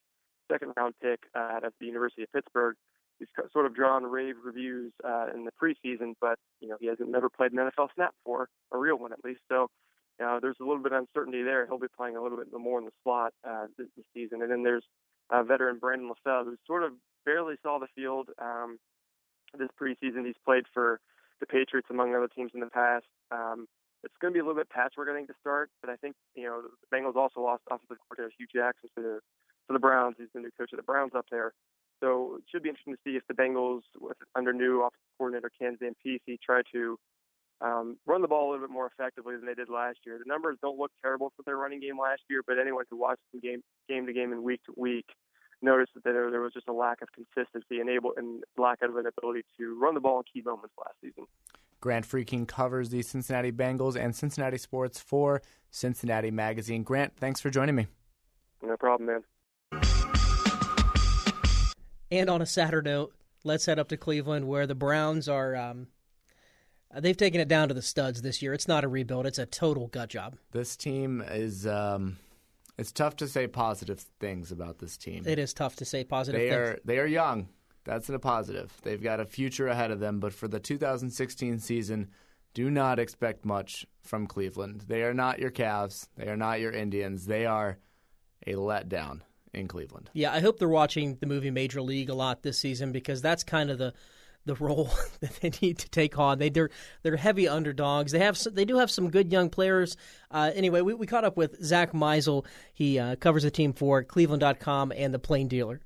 second 0.51 0.73
round 0.77 0.95
pick 1.03 1.21
uh, 1.35 1.57
out 1.57 1.65
of 1.65 1.73
the 1.81 1.87
University 1.87 2.23
of 2.23 2.33
Pittsburgh. 2.33 2.77
He's 3.23 3.51
sort 3.53 3.67
of 3.67 3.75
drawn 3.75 4.03
rave 4.03 4.35
reviews 4.45 4.93
uh, 5.05 5.27
in 5.33 5.45
the 5.45 5.53
preseason, 5.53 6.15
but 6.21 6.39
you 6.61 6.69
know 6.69 6.77
he 6.81 6.87
hasn't 6.87 7.09
never 7.09 7.31
played 7.31 7.53
an 7.53 7.59
NFL 7.59 7.89
snap 7.95 8.15
for 8.25 8.49
a 8.73 8.79
real 8.79 8.97
one 8.99 9.13
at 9.13 9.25
least. 9.25 9.41
So 9.49 9.69
uh, 10.23 10.41
there's 10.41 10.57
a 10.61 10.65
little 10.65 10.83
bit 10.83 10.93
of 10.93 10.99
uncertainty 10.99 11.43
there. 11.43 11.67
He'll 11.67 11.79
be 11.79 11.87
playing 11.97 12.17
a 12.17 12.23
little 12.23 12.39
bit 12.39 12.49
more 12.53 12.79
in 12.79 12.85
the 12.85 12.93
slot 13.03 13.33
uh, 13.49 13.67
this, 13.79 13.87
this 13.97 14.07
season. 14.13 14.43
And 14.43 14.51
then 14.51 14.63
there's 14.63 14.85
uh, 15.31 15.43
veteran 15.43 15.79
Brandon 15.79 16.11
LaFell, 16.11 16.45
who 16.45 16.57
sort 16.67 16.83
of 16.83 16.93
barely 17.25 17.55
saw 17.63 17.79
the 17.79 17.87
field 17.95 18.29
um, 18.41 18.79
this 19.57 19.69
preseason. 19.81 20.27
He's 20.27 20.41
played 20.45 20.65
for 20.75 21.01
the 21.41 21.47
Patriots 21.47 21.89
among 21.91 22.15
other 22.15 22.29
teams 22.29 22.51
in 22.55 22.61
the 22.61 22.71
past. 22.71 23.07
Um, 23.31 23.67
it's 24.05 24.15
going 24.21 24.33
to 24.33 24.37
be 24.37 24.41
a 24.41 24.45
little 24.45 24.59
bit 24.59 24.71
patchwork, 24.71 25.09
I 25.09 25.15
think, 25.15 25.29
to 25.29 25.35
start. 25.41 25.71
But 25.81 25.91
I 25.91 25.97
think 25.97 26.17
you 26.35 26.45
know 26.45 26.63
the 26.63 26.97
Bengals 26.97 27.17
also 27.17 27.41
lost 27.41 27.63
offensive 27.71 27.99
coordinator 28.09 28.35
Hue 28.37 28.47
Jackson 28.53 28.91
for 28.95 29.03
the 29.03 29.21
for 29.67 29.73
the 29.73 29.79
Browns. 29.79 30.17
He's 30.19 30.29
the 30.35 30.41
new 30.41 30.51
coach 30.59 30.73
of 30.73 30.77
the 30.77 30.83
Browns 30.83 31.13
up 31.15 31.27
there. 31.31 31.53
So 32.03 32.37
it 32.39 32.45
should 32.51 32.65
be 32.65 32.69
interesting 32.69 32.95
to 32.95 33.01
see 33.05 33.17
if 33.17 33.23
the 33.29 33.35
Bengals, 33.35 33.83
with, 34.01 34.17
under 34.35 34.53
new 34.53 34.81
offensive 34.81 34.99
coordinator 35.17 35.51
Ken 35.57 35.79
Zampese, 35.81 36.37
try 36.45 36.63
to 36.73 36.99
um, 37.61 37.97
run 38.07 38.23
the 38.23 38.29
ball 38.29 38.51
a 38.51 38.53
little 38.53 38.67
bit 38.67 38.73
more 38.73 38.87
effectively 38.87 39.37
than 39.37 39.47
they 39.47 39.55
did 39.55 39.69
last 39.69 39.99
year. 40.05 40.19
The 40.19 40.29
numbers 40.29 40.59
don't 40.61 40.79
look 40.79 40.91
terrible 41.01 41.33
for 41.37 41.45
their 41.45 41.57
running 41.57 41.81
game 41.81 41.99
last 41.99 42.23
year, 42.29 42.43
but 42.45 42.59
anyone 42.59 42.85
who 42.91 42.97
watched 42.97 43.23
them 43.33 43.41
game 43.41 43.63
game 43.89 44.07
to 44.07 44.13
game 44.13 44.33
and 44.33 44.43
week 44.43 44.61
to 44.65 44.75
week 44.77 45.07
noticed 45.63 45.93
that 45.95 46.03
there, 46.03 46.29
there 46.33 46.41
was 46.41 46.53
just 46.53 46.67
a 46.69 46.73
lack 46.73 47.03
of 47.03 47.09
consistency 47.13 47.79
and 47.79 47.89
able 47.89 48.13
and 48.17 48.43
lack 48.59 48.83
of 48.83 48.97
an 48.97 49.07
ability 49.07 49.45
to 49.59 49.79
run 49.81 49.95
the 49.95 50.01
ball 50.01 50.19
in 50.19 50.25
key 50.33 50.45
moments 50.45 50.75
last 50.77 50.97
season. 51.01 51.25
Grant 51.81 52.07
Freking 52.07 52.49
covers 52.49 52.91
the 52.91 53.03
Cincinnati 53.03 53.53
Bengals 53.53 53.97
and 53.97 54.15
Cincinnati 54.15 54.59
sports 54.59 54.99
for 54.99 55.41
Cincinnati 55.71 56.33
Magazine. 56.33 56.83
Grant, 56.83 57.17
thanks 57.17 57.41
for 57.41 57.51
joining 57.51 57.77
me. 57.77 57.87
No 58.61 58.77
problem, 58.77 59.07
man. 59.07 59.23
And 62.13 62.29
on 62.29 62.43
a 62.43 62.47
sadder 62.47 62.83
note, 62.83 63.15
let's 63.43 63.65
head 63.65 63.79
up 63.79 63.89
to 63.89 63.97
Cleveland 63.97 64.47
where 64.47 64.67
the 64.67 64.75
Browns 64.75 65.31
are. 65.31 65.57
Um, 65.57 65.87
they've 66.95 67.17
taken 67.17 67.41
it 67.41 67.49
down 67.49 67.69
to 67.69 67.75
the 67.75 67.81
studs 67.81 68.21
this 68.21 68.43
year. 68.43 68.53
It's 68.53 68.69
not 68.69 68.85
a 68.85 68.89
rebuild; 68.89 69.25
it's 69.25 69.39
a 69.39 69.47
total 69.47 69.87
gut 69.87 70.11
job. 70.11 70.37
This 70.51 70.77
team 70.77 71.25
is. 71.27 71.67
Um, 71.67 72.19
it's 72.77 72.93
tough 72.93 73.17
to 73.17 73.29
say 73.29 73.47
positive 73.47 74.05
things 74.21 74.53
about 74.53 74.79
this 74.79 74.99
team. 74.99 75.25
It 75.27 75.39
is 75.39 75.55
tough 75.55 75.77
to 75.77 75.87
say 75.87 76.05
positive. 76.05 76.39
They 76.39 76.51
things. 76.51 76.59
are 76.59 76.81
they 76.85 76.99
are 76.99 77.07
young. 77.07 77.49
That's 77.85 78.11
a 78.11 78.19
positive. 78.19 78.71
They've 78.83 79.03
got 79.03 79.19
a 79.19 79.25
future 79.25 79.69
ahead 79.69 79.91
of 79.91 79.99
them. 79.99 80.21
But 80.21 80.35
for 80.35 80.49
the 80.49 80.61
2016 80.61 81.61
season, 81.61 82.11
do 82.53 82.71
not 82.71 82.99
expect 82.99 83.47
much 83.47 83.87
from 84.03 84.27
Cleveland. 84.27 84.85
They 84.87 85.03
are 85.03 85.15
not 85.15 85.39
your 85.39 85.51
Cavs. 85.51 86.09
They 86.19 86.29
are 86.29 86.37
not 86.37 86.61
your 86.61 86.73
Indians. 86.73 87.25
They 87.25 87.47
are 87.47 87.79
a 88.47 88.53
letdown 88.53 89.23
in 89.55 89.69
Cleveland. 89.69 90.11
Yeah, 90.13 90.33
I 90.33 90.41
hope 90.41 90.59
they're 90.59 90.69
watching 90.69 91.17
the 91.21 91.27
movie 91.27 91.51
Major 91.51 91.83
League 91.83 92.09
a 92.09 92.15
lot 92.15 92.43
this 92.43 92.59
season 92.59 92.93
because 92.93 93.23
that's 93.23 93.45
kind 93.45 93.71
of 93.71 93.79
the 93.79 93.93
the 94.45 94.55
role 94.57 94.91
that 95.21 95.37
they 95.41 95.53
need 95.61 95.79
to 95.79 95.89
take 95.89 96.19
on. 96.19 96.39
They 96.39 96.51
they're 96.51 96.71
they're 97.03 97.17
heavy 97.17 97.49
underdogs. 97.49 98.13
They 98.13 98.19
have 98.21 98.39
they 98.53 98.65
do 98.65 98.79
have 98.79 98.91
some 98.91 99.11
good 99.11 99.33
young 99.33 99.51
players. 99.51 99.97
Uh, 100.31 100.51
anyway, 100.55 100.81
we, 100.81 100.95
we 100.95 101.07
caught 101.07 101.25
up 101.25 101.37
with 101.37 101.63
Zack 101.63 101.93
Meisel. 101.93 102.47
He 102.75 102.99
uh, 102.99 103.17
covers 103.17 103.43
the 103.43 103.51
team 103.51 103.73
for 103.73 104.03
Cleveland.com 104.03 104.93
and 104.97 105.13
the 105.13 105.19
Plain 105.19 105.49
Dealer. 105.49 105.81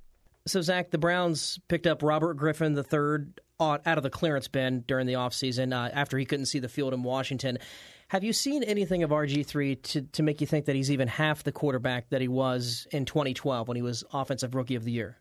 So 0.46 0.62
Zack, 0.62 0.90
the 0.90 0.98
Browns 0.98 1.58
picked 1.68 1.86
up 1.86 2.02
Robert 2.02 2.34
Griffin 2.34 2.76
III 2.76 3.26
out 3.58 3.80
of 3.84 4.02
the 4.02 4.10
clearance 4.10 4.48
bin 4.48 4.84
during 4.86 5.06
the 5.06 5.14
offseason 5.14 5.72
uh, 5.72 5.90
after 5.92 6.18
he 6.18 6.24
couldn't 6.24 6.46
see 6.46 6.58
the 6.58 6.68
field 6.68 6.94
in 6.94 7.02
Washington. 7.02 7.58
Have 8.08 8.22
you 8.22 8.32
seen 8.32 8.62
anything 8.62 9.02
of 9.02 9.10
RG3 9.10 9.82
to, 9.82 10.02
to 10.02 10.22
make 10.22 10.40
you 10.40 10.46
think 10.46 10.66
that 10.66 10.76
he's 10.76 10.92
even 10.92 11.08
half 11.08 11.42
the 11.42 11.50
quarterback 11.50 12.08
that 12.10 12.20
he 12.20 12.28
was 12.28 12.86
in 12.92 13.04
2012 13.04 13.66
when 13.66 13.76
he 13.76 13.82
was 13.82 14.04
Offensive 14.12 14.54
Rookie 14.54 14.76
of 14.76 14.84
the 14.84 14.92
Year? 14.92 15.16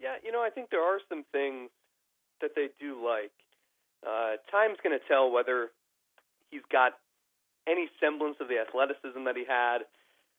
Yeah, 0.00 0.16
you 0.24 0.32
know, 0.32 0.40
I 0.40 0.48
think 0.48 0.70
there 0.70 0.82
are 0.82 0.98
some 1.10 1.24
things 1.30 1.68
that 2.40 2.52
they 2.56 2.68
do 2.80 3.04
like. 3.04 3.32
Uh, 4.00 4.40
time's 4.50 4.78
going 4.82 4.98
to 4.98 5.04
tell 5.06 5.30
whether 5.30 5.68
he's 6.50 6.64
got 6.72 6.92
any 7.68 7.90
semblance 8.00 8.36
of 8.40 8.48
the 8.48 8.56
athleticism 8.56 9.24
that 9.24 9.36
he 9.36 9.44
had, 9.44 9.84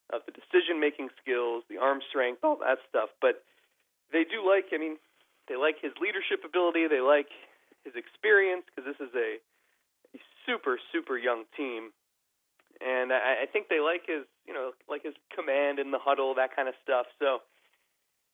of 0.09 0.25
the 0.25 0.33
decision 0.33 0.79
making 0.79 1.09
skills, 1.21 1.63
the 1.69 1.77
arm 1.77 1.99
strength, 2.09 2.41
all 2.43 2.57
that 2.57 2.79
stuff. 2.89 3.09
But 3.21 3.45
they 4.11 4.25
do 4.25 4.41
like, 4.41 4.73
I 4.73 4.81
mean, 4.81 4.97
they 5.47 5.55
like 5.55 5.77
his 5.77 5.93
leadership 6.01 6.41
ability, 6.41 6.89
they 6.89 7.01
like 7.01 7.29
his 7.85 7.93
experience, 7.93 8.65
because 8.65 8.89
this 8.89 8.97
is 8.97 9.13
a, 9.13 9.37
a 9.37 9.58
super, 10.49 10.81
super 10.91 11.17
young 11.17 11.45
team. 11.53 11.93
And 12.81 13.13
I, 13.13 13.43
I 13.43 13.45
think 13.45 13.69
they 13.69 13.79
like 13.79 14.09
his, 14.09 14.25
you 14.47 14.53
know, 14.53 14.73
like 14.89 15.05
his 15.05 15.13
command 15.29 15.77
in 15.77 15.91
the 15.91 16.01
huddle, 16.01 16.33
that 16.33 16.55
kind 16.55 16.65
of 16.65 16.73
stuff. 16.81 17.05
So, 17.21 17.45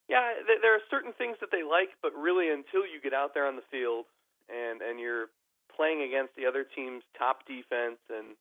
yeah, 0.07 0.39
there 0.47 0.71
are 0.71 0.85
certain 0.87 1.11
things 1.17 1.35
that 1.41 1.51
they 1.51 1.67
like, 1.67 1.97
but 1.99 2.15
really 2.15 2.47
until 2.47 2.87
you 2.87 3.03
get 3.03 3.11
out 3.11 3.33
there 3.33 3.47
on 3.47 3.57
the 3.57 3.67
field 3.67 4.05
and 4.47 4.81
and 4.81 4.99
you're 4.99 5.33
playing 5.75 6.05
against 6.05 6.37
the 6.37 6.45
other 6.45 6.63
team's 6.63 7.03
top 7.17 7.41
defense 7.49 7.99
and 8.13 8.37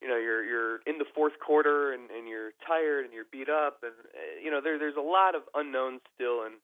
you 0.00 0.08
know 0.08 0.16
you're 0.16 0.42
you're 0.42 0.80
in 0.88 0.96
the 0.96 1.04
fourth 1.14 1.36
quarter 1.44 1.92
and, 1.92 2.10
and 2.10 2.26
you're 2.26 2.56
tired 2.66 3.04
and 3.04 3.12
you're 3.12 3.28
beat 3.30 3.52
up 3.52 3.84
and 3.84 3.92
uh, 4.16 4.40
you 4.42 4.50
know 4.50 4.60
there 4.64 4.78
there's 4.78 4.96
a 4.96 5.04
lot 5.04 5.36
of 5.36 5.42
unknowns 5.54 6.00
still 6.16 6.42
and 6.48 6.56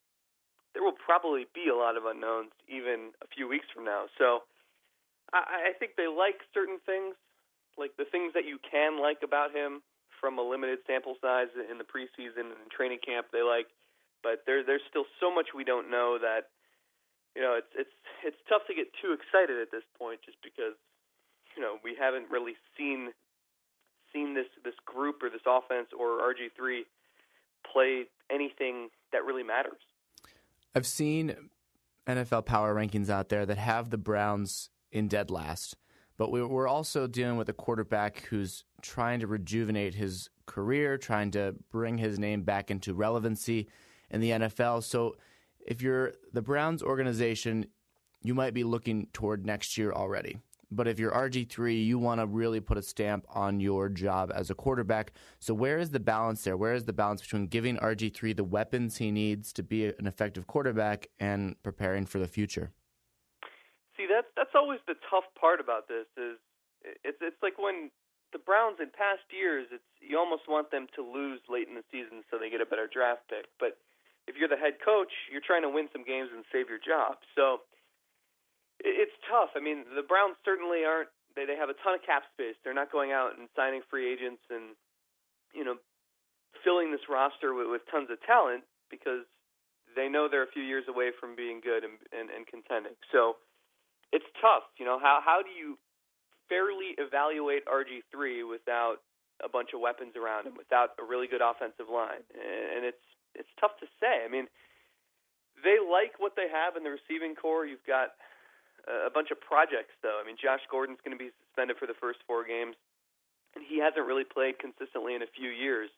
there 0.73 0.83
will 0.83 0.97
probably 0.97 1.47
be 1.55 1.70
a 1.70 1.77
lot 1.77 1.97
of 1.97 2.05
unknowns 2.05 2.51
even 2.66 3.14
a 3.23 3.29
few 3.29 3.47
weeks 3.47 3.66
from 3.73 3.85
now. 3.85 4.07
So 4.18 4.42
I, 5.35 5.70
I 5.70 5.73
think 5.75 5.99
they 5.99 6.07
like 6.07 6.38
certain 6.55 6.79
things, 6.87 7.18
like 7.75 7.99
the 7.99 8.07
things 8.07 8.33
that 8.38 8.47
you 8.47 8.62
can 8.62 9.03
like 9.03 9.27
about 9.27 9.51
him 9.51 9.83
from 10.23 10.38
a 10.38 10.44
limited 10.47 10.79
sample 10.87 11.18
size 11.20 11.51
in 11.59 11.77
the 11.77 11.85
preseason 11.85 12.55
and 12.55 12.70
training 12.70 13.03
camp. 13.03 13.35
They 13.35 13.42
like, 13.42 13.66
but 14.23 14.47
there 14.47 14.62
there's 14.62 14.87
still 14.88 15.05
so 15.18 15.35
much 15.35 15.51
we 15.51 15.66
don't 15.66 15.90
know 15.90 16.16
that 16.23 16.55
you 17.35 17.42
know 17.42 17.59
it's 17.59 17.75
it's 17.75 17.97
it's 18.23 18.40
tough 18.49 18.62
to 18.70 18.75
get 18.75 18.87
too 19.03 19.12
excited 19.12 19.59
at 19.59 19.75
this 19.75 19.85
point 19.99 20.23
just 20.25 20.38
because 20.40 20.79
you 21.59 21.61
know 21.61 21.83
we 21.83 21.99
haven't 21.99 22.31
really 22.31 22.55
seen 22.79 23.11
seen 24.14 24.35
this 24.35 24.49
this 24.64 24.79
group 24.87 25.23
or 25.23 25.29
this 25.29 25.44
offense 25.44 25.90
or 25.92 26.23
RG3 26.23 26.87
play 27.70 28.05
anything 28.31 28.88
that 29.12 29.25
really 29.25 29.42
matters. 29.42 29.83
I've 30.75 30.87
seen 30.87 31.51
NFL 32.07 32.47
power 32.47 32.75
rankings 32.75 33.11
out 33.11 33.29
there 33.29 33.47
that 33.47 33.59
have 33.59 33.90
the 33.90 33.99
Browns 33.99 34.70
in 34.94 35.09
dead 35.09 35.30
last, 35.30 35.76
but 36.16 36.30
we're 36.30 36.68
also 36.68 37.07
dealing 37.07 37.37
with 37.37 37.48
a 37.48 37.52
quarterback 37.52 38.20
who's 38.30 38.64
trying 38.80 39.20
to 39.20 39.26
rejuvenate 39.26 39.94
his 39.94 40.30
career, 40.46 40.96
trying 40.96 41.33
to 41.33 41.57
bring 41.70 41.98
his 41.98 42.18
name 42.18 42.42
back 42.42 42.70
into 42.70 42.94
relevancy 42.94 43.68
in 44.11 44.20
the 44.20 44.30
NFL. 44.30 44.85
So 44.85 45.16
if 45.66 45.83
you're 45.83 46.12
the 46.33 46.42
Browns 46.42 46.83
organization, 46.83 47.66
you 48.22 48.35
might 48.35 48.54
be 48.54 48.62
looking 48.62 49.09
toward 49.12 49.44
next 49.44 49.76
year 49.76 49.92
already. 49.92 50.38
But 50.70 50.88
if 50.88 50.98
you're 50.98 51.12
RG3, 51.12 51.85
you 51.85 51.98
want 51.98 52.20
to 52.20 52.26
really 52.26 52.61
put 52.61 52.78
a 52.78 52.83
stamp 52.83 53.26
on 53.28 53.61
your 53.61 53.88
job 53.88 54.33
as 54.35 54.50
a 54.50 54.54
quarterback. 54.54 55.12
So, 55.38 55.54
where 55.54 55.78
is 55.78 55.90
the 55.90 56.00
balance 56.00 56.42
there? 56.42 56.57
Where 56.57 56.74
is 56.74 56.85
the 56.85 56.92
balance 56.92 57.22
between 57.22 57.46
giving 57.46 57.76
RG3 57.76 58.35
the 58.35 58.44
weapons 58.44 58.96
he 58.96 59.12
needs 59.12 59.52
to 59.52 59.62
be 59.62 59.87
an 59.87 60.07
effective 60.07 60.46
quarterback 60.46 61.09
and 61.20 61.62
preparing 61.62 62.07
for 62.07 62.18
the 62.18 62.26
future? 62.26 62.72
That's 64.55 64.62
always 64.62 64.79
the 64.87 64.95
tough 65.11 65.27
part 65.35 65.59
about 65.59 65.90
this. 65.90 66.07
Is 66.14 66.38
it's 67.03 67.19
it's 67.19 67.43
like 67.43 67.59
when 67.59 67.90
the 68.31 68.38
Browns 68.38 68.79
in 68.79 68.87
past 68.95 69.27
years, 69.35 69.67
it's 69.75 69.83
you 69.99 70.14
almost 70.14 70.47
want 70.47 70.71
them 70.71 70.87
to 70.95 71.03
lose 71.03 71.43
late 71.51 71.67
in 71.67 71.75
the 71.75 71.83
season 71.90 72.23
so 72.31 72.38
they 72.38 72.55
get 72.55 72.62
a 72.62 72.69
better 72.71 72.87
draft 72.87 73.27
pick. 73.27 73.51
But 73.59 73.83
if 74.31 74.38
you're 74.38 74.47
the 74.47 74.55
head 74.55 74.79
coach, 74.79 75.11
you're 75.27 75.43
trying 75.43 75.67
to 75.67 75.73
win 75.75 75.90
some 75.90 76.07
games 76.07 76.31
and 76.31 76.47
save 76.55 76.71
your 76.71 76.79
job. 76.79 77.19
So 77.35 77.67
it's 78.79 79.19
tough. 79.27 79.59
I 79.59 79.61
mean, 79.61 79.90
the 79.90 80.07
Browns 80.07 80.38
certainly 80.47 80.87
aren't. 80.87 81.11
They 81.35 81.51
they 81.51 81.59
have 81.59 81.67
a 81.67 81.75
ton 81.83 81.99
of 81.99 82.07
cap 82.07 82.23
space. 82.31 82.55
They're 82.62 82.79
not 82.79 82.95
going 82.95 83.11
out 83.11 83.35
and 83.35 83.51
signing 83.59 83.83
free 83.90 84.07
agents 84.07 84.47
and 84.55 84.79
you 85.51 85.67
know 85.67 85.83
filling 86.62 86.95
this 86.95 87.11
roster 87.11 87.59
with, 87.59 87.67
with 87.67 87.83
tons 87.90 88.07
of 88.07 88.23
talent 88.23 88.62
because 88.87 89.27
they 89.99 90.07
know 90.07 90.31
they're 90.31 90.47
a 90.47 90.55
few 90.55 90.62
years 90.62 90.87
away 90.87 91.11
from 91.11 91.35
being 91.35 91.59
good 91.59 91.83
and, 91.83 91.99
and, 92.14 92.31
and 92.31 92.47
contending. 92.47 92.95
So 93.11 93.43
it's 94.12 94.27
tough. 94.40 94.69
You 94.79 94.85
know 94.85 94.99
how 94.99 95.21
how 95.25 95.43
do 95.43 95.51
you 95.51 95.79
fairly 96.49 96.95
evaluate 96.99 97.64
RG3 97.67 98.49
without 98.49 99.01
a 99.43 99.49
bunch 99.49 99.71
of 99.75 99.81
weapons 99.81 100.14
around 100.14 100.47
him, 100.47 100.55
without 100.57 100.95
a 101.01 101.05
really 101.05 101.27
good 101.27 101.43
offensive 101.43 101.88
line, 101.90 102.23
and 102.35 102.85
it's 102.85 103.05
it's 103.35 103.51
tough 103.61 103.77
to 103.81 103.87
say. 103.99 104.23
I 104.25 104.31
mean, 104.31 104.47
they 105.62 105.79
like 105.83 106.19
what 106.19 106.37
they 106.37 106.47
have 106.51 106.77
in 106.77 106.85
the 106.85 106.95
receiving 106.95 107.35
corps. 107.35 107.67
You've 107.67 107.87
got 107.87 108.14
a 108.87 109.11
bunch 109.11 109.31
of 109.31 109.40
projects, 109.40 109.97
though. 110.03 110.21
I 110.21 110.27
mean, 110.27 110.37
Josh 110.37 110.61
Gordon's 110.71 111.01
going 111.05 111.17
to 111.17 111.21
be 111.21 111.33
suspended 111.45 111.77
for 111.81 111.87
the 111.87 111.97
first 111.97 112.21
four 112.27 112.45
games, 112.45 112.77
and 113.57 113.64
he 113.64 113.81
hasn't 113.81 114.05
really 114.05 114.25
played 114.25 114.59
consistently 114.59 115.14
in 115.14 115.23
a 115.23 115.31
few 115.33 115.49
years. 115.49 115.90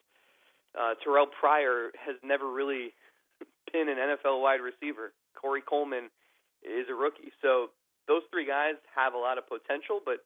Uh, 0.76 0.94
Terrell 1.02 1.26
Pryor 1.26 1.90
has 1.98 2.16
never 2.22 2.46
really 2.46 2.94
been 3.72 3.88
an 3.88 3.96
NFL 3.96 4.42
wide 4.42 4.60
receiver. 4.60 5.12
Corey 5.34 5.62
Coleman 5.64 6.08
is 6.62 6.86
a 6.88 6.94
rookie. 6.94 7.32
So 7.42 7.70
those 8.08 8.22
three 8.30 8.46
guys 8.46 8.78
have 8.94 9.14
a 9.14 9.18
lot 9.18 9.38
of 9.38 9.44
potential, 9.46 10.00
but 10.04 10.24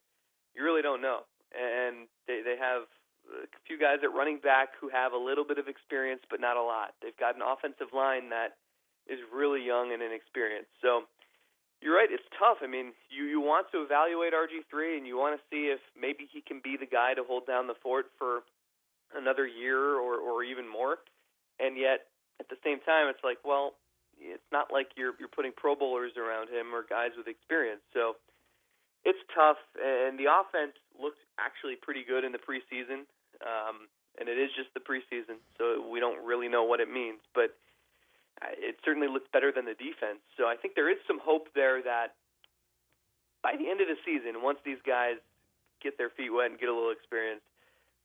you 0.55 0.64
really 0.64 0.83
don't 0.83 1.01
know. 1.03 1.25
And 1.53 2.07
they 2.27 2.43
they 2.45 2.57
have 2.61 2.87
a 3.31 3.47
few 3.66 3.79
guys 3.79 4.03
at 4.03 4.12
running 4.12 4.38
back 4.38 4.75
who 4.81 4.88
have 4.88 5.12
a 5.12 5.19
little 5.19 5.45
bit 5.45 5.59
of 5.59 5.69
experience, 5.69 6.23
but 6.31 6.40
not 6.40 6.57
a 6.57 6.62
lot. 6.62 6.95
They've 7.03 7.16
got 7.16 7.37
an 7.37 7.43
offensive 7.43 7.95
line 7.95 8.31
that 8.31 8.59
is 9.07 9.19
really 9.33 9.64
young 9.64 9.93
and 9.93 10.03
inexperienced. 10.03 10.71
So 10.83 11.07
you're 11.81 11.97
right. 11.97 12.09
It's 12.11 12.27
tough. 12.37 12.59
I 12.62 12.69
mean, 12.69 12.93
you 13.09 13.25
you 13.25 13.40
want 13.40 13.66
to 13.73 13.83
evaluate 13.83 14.33
RG3 14.33 14.99
and 14.99 15.07
you 15.07 15.16
want 15.16 15.38
to 15.38 15.43
see 15.49 15.73
if 15.73 15.81
maybe 15.97 16.29
he 16.31 16.40
can 16.40 16.61
be 16.62 16.77
the 16.77 16.87
guy 16.87 17.14
to 17.14 17.25
hold 17.25 17.47
down 17.47 17.66
the 17.66 17.79
fort 17.83 18.12
for 18.19 18.45
another 19.16 19.47
year 19.47 19.97
or 19.97 20.21
or 20.21 20.45
even 20.45 20.69
more. 20.69 20.99
And 21.59 21.77
yet, 21.77 22.09
at 22.40 22.49
the 22.49 22.57
same 22.64 22.81
time, 22.81 23.09
it's 23.09 23.25
like, 23.25 23.38
well, 23.45 23.77
it's 24.20 24.50
not 24.52 24.68
like 24.72 24.92
you're 24.96 25.16
you're 25.18 25.33
putting 25.33 25.52
Pro 25.56 25.74
Bowlers 25.74 26.12
around 26.16 26.48
him 26.48 26.74
or 26.74 26.85
guys 26.85 27.16
with 27.16 27.26
experience. 27.26 27.80
So 27.92 28.16
it's 29.04 29.18
tough. 29.35 29.59
And 29.80 30.20
the 30.20 30.28
offense 30.28 30.76
looked 31.00 31.24
actually 31.40 31.76
pretty 31.80 32.04
good 32.04 32.24
in 32.24 32.33
the 32.33 32.42
preseason. 32.42 33.09
Um, 33.40 33.88
and 34.20 34.28
it 34.28 34.37
is 34.37 34.50
just 34.52 34.68
the 34.76 34.85
preseason, 34.85 35.40
so 35.56 35.80
we 35.88 36.00
don't 36.00 36.20
really 36.20 36.48
know 36.48 36.64
what 36.64 36.80
it 36.80 36.92
means. 36.92 37.24
But 37.33 37.56
it 38.56 38.76
certainly 38.85 39.09
looks 39.09 39.28
better 39.33 39.52
than 39.52 39.64
the 39.64 39.76
defense. 39.76 40.20
So 40.37 40.44
I 40.44 40.56
think 40.56 40.74
there 40.74 40.90
is 40.90 40.98
some 41.06 41.20
hope 41.20 41.48
there 41.54 41.80
that 41.83 42.16
by 43.42 43.56
the 43.56 43.68
end 43.68 43.80
of 43.80 43.88
the 43.88 43.96
season, 44.04 44.44
once 44.44 44.59
these 44.64 44.80
guys 44.85 45.16
get 45.80 45.96
their 45.96 46.11
feet 46.12 46.28
wet 46.28 46.52
and 46.52 46.61
get 46.61 46.68
a 46.68 46.74
little 46.74 46.92
experience, 46.92 47.40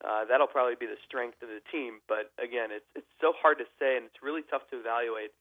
uh, 0.03 0.23
that'll 0.27 0.47
probably 0.47 0.75
be 0.75 0.87
the 0.87 0.99
strength 1.07 1.39
of 1.43 1.47
the 1.47 1.63
team. 1.71 1.99
But 2.07 2.31
again, 2.39 2.71
it's 2.71 2.87
it's 2.95 3.11
so 3.19 3.31
hard 3.35 3.59
to 3.59 3.67
say, 3.79 3.95
and 3.95 4.07
it's 4.07 4.19
really 4.23 4.43
tough 4.47 4.67
to 4.71 4.79
evaluate. 4.79 5.31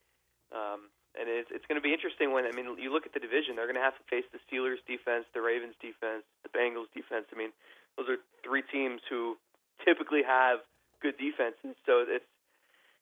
Um, 0.54 0.88
and 1.18 1.30
it's 1.30 1.50
it's 1.50 1.66
going 1.66 1.78
to 1.78 1.84
be 1.84 1.94
interesting 1.94 2.32
when 2.34 2.46
I 2.46 2.50
mean 2.50 2.66
you 2.78 2.90
look 2.90 3.06
at 3.06 3.14
the 3.14 3.22
division. 3.22 3.54
They're 3.54 3.70
going 3.70 3.78
to 3.78 3.84
have 3.84 3.98
to 3.98 4.06
face 4.10 4.26
the 4.34 4.42
Steelers 4.46 4.82
defense, 4.86 5.26
the 5.34 5.42
Ravens 5.42 5.74
defense, 5.78 6.26
the 6.42 6.50
Bengals 6.50 6.90
defense. 6.94 7.26
I 7.30 7.36
mean, 7.38 7.54
those 7.98 8.10
are 8.10 8.18
three 8.42 8.62
teams 8.62 9.02
who 9.06 9.38
typically 9.82 10.22
have 10.26 10.62
good 11.02 11.14
defenses. 11.18 11.78
So 11.86 12.02
it's 12.06 12.26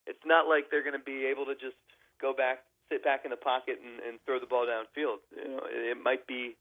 it's 0.06 0.24
not 0.26 0.48
like 0.48 0.70
they're 0.70 0.84
going 0.84 0.98
to 0.98 1.04
be 1.04 1.24
able 1.26 1.46
to 1.46 1.54
just 1.54 1.78
go 2.20 2.34
back, 2.34 2.64
sit 2.90 3.04
back 3.04 3.24
in 3.24 3.30
the 3.30 3.40
pocket, 3.40 3.78
and, 3.78 4.02
and 4.02 4.18
throw 4.26 4.40
the 4.40 4.50
ball 4.50 4.66
downfield. 4.66 5.22
You 5.36 5.48
know, 5.56 5.64
it, 5.70 5.96
it 5.96 5.98
might 6.02 6.26
be, 6.26 6.56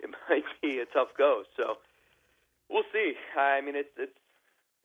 it 0.00 0.10
might 0.28 0.46
be 0.60 0.80
a 0.80 0.86
tough 0.86 1.14
go. 1.16 1.44
So 1.56 1.78
we'll 2.68 2.88
see. 2.92 3.14
I 3.38 3.60
mean, 3.60 3.76
it's 3.76 3.94
it's 3.96 4.18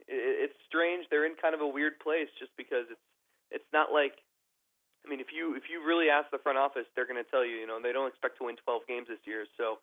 it's 0.07 0.55
strange. 0.67 1.07
They're 1.09 1.25
in 1.25 1.35
kind 1.35 1.55
of 1.55 1.61
a 1.61 1.67
weird 1.67 1.99
place 1.99 2.29
just 2.39 2.51
because 2.55 2.85
it's 2.89 3.07
it's 3.51 3.71
not 3.73 3.91
like. 3.91 4.13
I 5.07 5.09
mean, 5.09 5.21
if 5.21 5.31
you 5.31 5.55
if 5.55 5.71
you 5.71 5.79
really 5.85 6.09
ask 6.09 6.29
the 6.31 6.37
front 6.37 6.57
office, 6.57 6.83
they're 6.95 7.07
going 7.07 7.23
to 7.23 7.29
tell 7.31 7.45
you, 7.45 7.55
you 7.55 7.67
know, 7.67 7.79
they 7.81 7.93
don't 7.93 8.07
expect 8.07 8.37
to 8.39 8.43
win 8.43 8.57
12 8.57 8.81
games 8.87 9.07
this 9.07 9.23
year. 9.23 9.45
So 9.55 9.79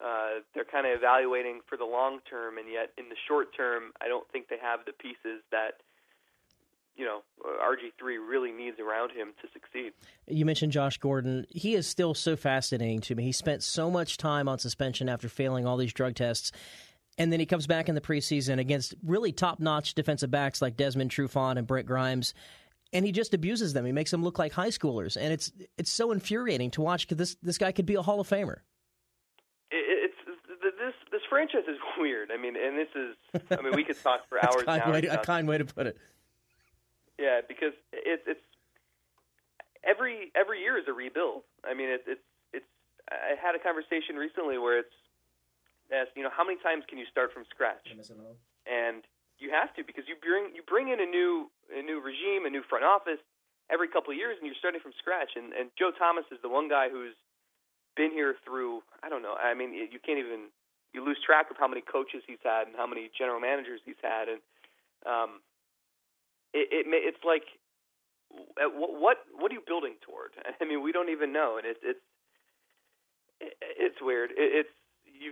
uh, 0.00 0.40
they're 0.54 0.64
kind 0.64 0.86
of 0.86 0.96
evaluating 0.96 1.60
for 1.68 1.76
the 1.76 1.84
long 1.84 2.20
term, 2.28 2.56
and 2.56 2.66
yet 2.72 2.90
in 2.96 3.10
the 3.10 3.16
short 3.28 3.54
term, 3.54 3.92
I 4.00 4.08
don't 4.08 4.26
think 4.32 4.48
they 4.48 4.58
have 4.60 4.80
the 4.86 4.92
pieces 4.92 5.44
that 5.52 5.84
you 6.96 7.04
know 7.04 7.20
RG3 7.44 8.16
really 8.26 8.52
needs 8.52 8.80
around 8.80 9.12
him 9.12 9.36
to 9.42 9.48
succeed. 9.52 9.92
You 10.26 10.46
mentioned 10.46 10.72
Josh 10.72 10.96
Gordon. 10.96 11.46
He 11.50 11.74
is 11.74 11.86
still 11.86 12.14
so 12.14 12.34
fascinating 12.34 13.00
to 13.02 13.14
me. 13.14 13.24
He 13.24 13.32
spent 13.32 13.62
so 13.62 13.90
much 13.90 14.16
time 14.16 14.48
on 14.48 14.58
suspension 14.58 15.10
after 15.10 15.28
failing 15.28 15.66
all 15.66 15.76
these 15.76 15.92
drug 15.92 16.14
tests. 16.14 16.52
And 17.16 17.32
then 17.32 17.38
he 17.38 17.46
comes 17.46 17.68
back 17.68 17.88
in 17.88 17.94
the 17.94 18.00
preseason 18.00 18.58
against 18.58 18.94
really 19.04 19.30
top-notch 19.30 19.94
defensive 19.94 20.32
backs 20.32 20.60
like 20.60 20.76
Desmond 20.76 21.12
Trufant 21.12 21.58
and 21.58 21.66
Brent 21.66 21.86
Grimes, 21.86 22.34
and 22.92 23.04
he 23.04 23.12
just 23.12 23.34
abuses 23.34 23.72
them. 23.72 23.84
He 23.84 23.92
makes 23.92 24.10
them 24.10 24.22
look 24.22 24.38
like 24.38 24.52
high 24.52 24.68
schoolers, 24.68 25.16
and 25.16 25.32
it's 25.32 25.52
it's 25.78 25.90
so 25.90 26.12
infuriating 26.12 26.70
to 26.72 26.80
watch 26.80 27.06
because 27.06 27.18
this 27.18 27.36
this 27.42 27.58
guy 27.58 27.72
could 27.72 27.86
be 27.86 27.94
a 27.94 28.02
Hall 28.02 28.20
of 28.20 28.28
Famer. 28.28 28.58
It's, 29.70 30.14
it's 30.26 30.62
this 30.62 30.94
this 31.10 31.22
franchise 31.28 31.68
is 31.68 31.78
weird. 31.98 32.30
I 32.30 32.36
mean, 32.36 32.54
and 32.56 32.78
this 32.78 32.88
is 32.94 33.42
I 33.50 33.62
mean 33.62 33.74
we 33.74 33.84
could 33.84 34.00
talk 34.00 34.28
for 34.28 34.38
hours. 34.44 34.64
kind 34.64 34.92
way 34.92 35.00
to, 35.02 35.20
a 35.20 35.24
kind 35.24 35.48
way 35.48 35.58
to 35.58 35.64
put 35.64 35.86
it. 35.86 35.96
Yeah, 37.18 37.40
because 37.46 37.72
it's 37.92 38.22
it's 38.26 38.40
every 39.82 40.32
every 40.34 40.60
year 40.60 40.78
is 40.78 40.84
a 40.88 40.92
rebuild. 40.92 41.42
I 41.64 41.74
mean, 41.74 41.88
it's 41.88 42.04
it's 42.06 42.24
it's. 42.52 42.66
I 43.10 43.36
had 43.40 43.54
a 43.54 43.58
conversation 43.58 44.16
recently 44.16 44.58
where 44.58 44.78
it's 44.78 44.94
asked, 45.92 46.16
you 46.16 46.22
know, 46.22 46.30
how 46.34 46.44
many 46.44 46.58
times 46.62 46.84
can 46.88 46.98
you 46.98 47.06
start 47.10 47.32
from 47.32 47.44
scratch? 47.50 47.86
And 48.66 49.04
you 49.38 49.50
have 49.50 49.74
to 49.76 49.84
because 49.84 50.04
you 50.08 50.16
bring 50.20 50.54
you 50.54 50.62
bring 50.66 50.88
in 50.88 51.00
a 51.00 51.06
new 51.06 51.50
a 51.72 51.82
new 51.82 52.00
regime, 52.00 52.46
a 52.46 52.50
new 52.50 52.62
front 52.68 52.84
office 52.84 53.20
every 53.70 53.88
couple 53.88 54.12
of 54.12 54.18
years, 54.18 54.36
and 54.38 54.46
you're 54.46 54.58
starting 54.58 54.80
from 54.80 54.92
scratch. 54.98 55.34
And 55.36 55.52
and 55.52 55.70
Joe 55.78 55.92
Thomas 55.96 56.24
is 56.32 56.38
the 56.42 56.50
one 56.52 56.68
guy 56.68 56.88
who's 56.90 57.16
been 57.96 58.10
here 58.12 58.36
through. 58.44 58.82
I 59.02 59.08
don't 59.08 59.22
know. 59.22 59.34
I 59.38 59.54
mean, 59.54 59.74
you 59.74 60.00
can't 60.02 60.18
even 60.18 60.50
you 60.92 61.04
lose 61.04 61.18
track 61.24 61.50
of 61.50 61.56
how 61.58 61.68
many 61.68 61.82
coaches 61.82 62.22
he's 62.26 62.42
had 62.44 62.66
and 62.68 62.76
how 62.76 62.86
many 62.86 63.10
general 63.16 63.40
managers 63.40 63.80
he's 63.84 64.00
had, 64.02 64.28
and 64.28 64.40
um, 65.06 65.30
it, 66.54 66.68
it 66.70 66.86
it's 66.90 67.24
like 67.24 67.44
what 68.58 68.90
what 69.00 69.16
what 69.36 69.50
are 69.50 69.54
you 69.54 69.64
building 69.66 69.94
toward? 70.02 70.32
I 70.60 70.64
mean, 70.64 70.82
we 70.82 70.92
don't 70.92 71.10
even 71.10 71.32
know, 71.32 71.58
and 71.58 71.66
it's 71.66 71.80
it's 71.82 72.04
It's 73.40 74.00
weird. 74.00 74.30
It's 74.36 74.68
you've, 74.68 74.83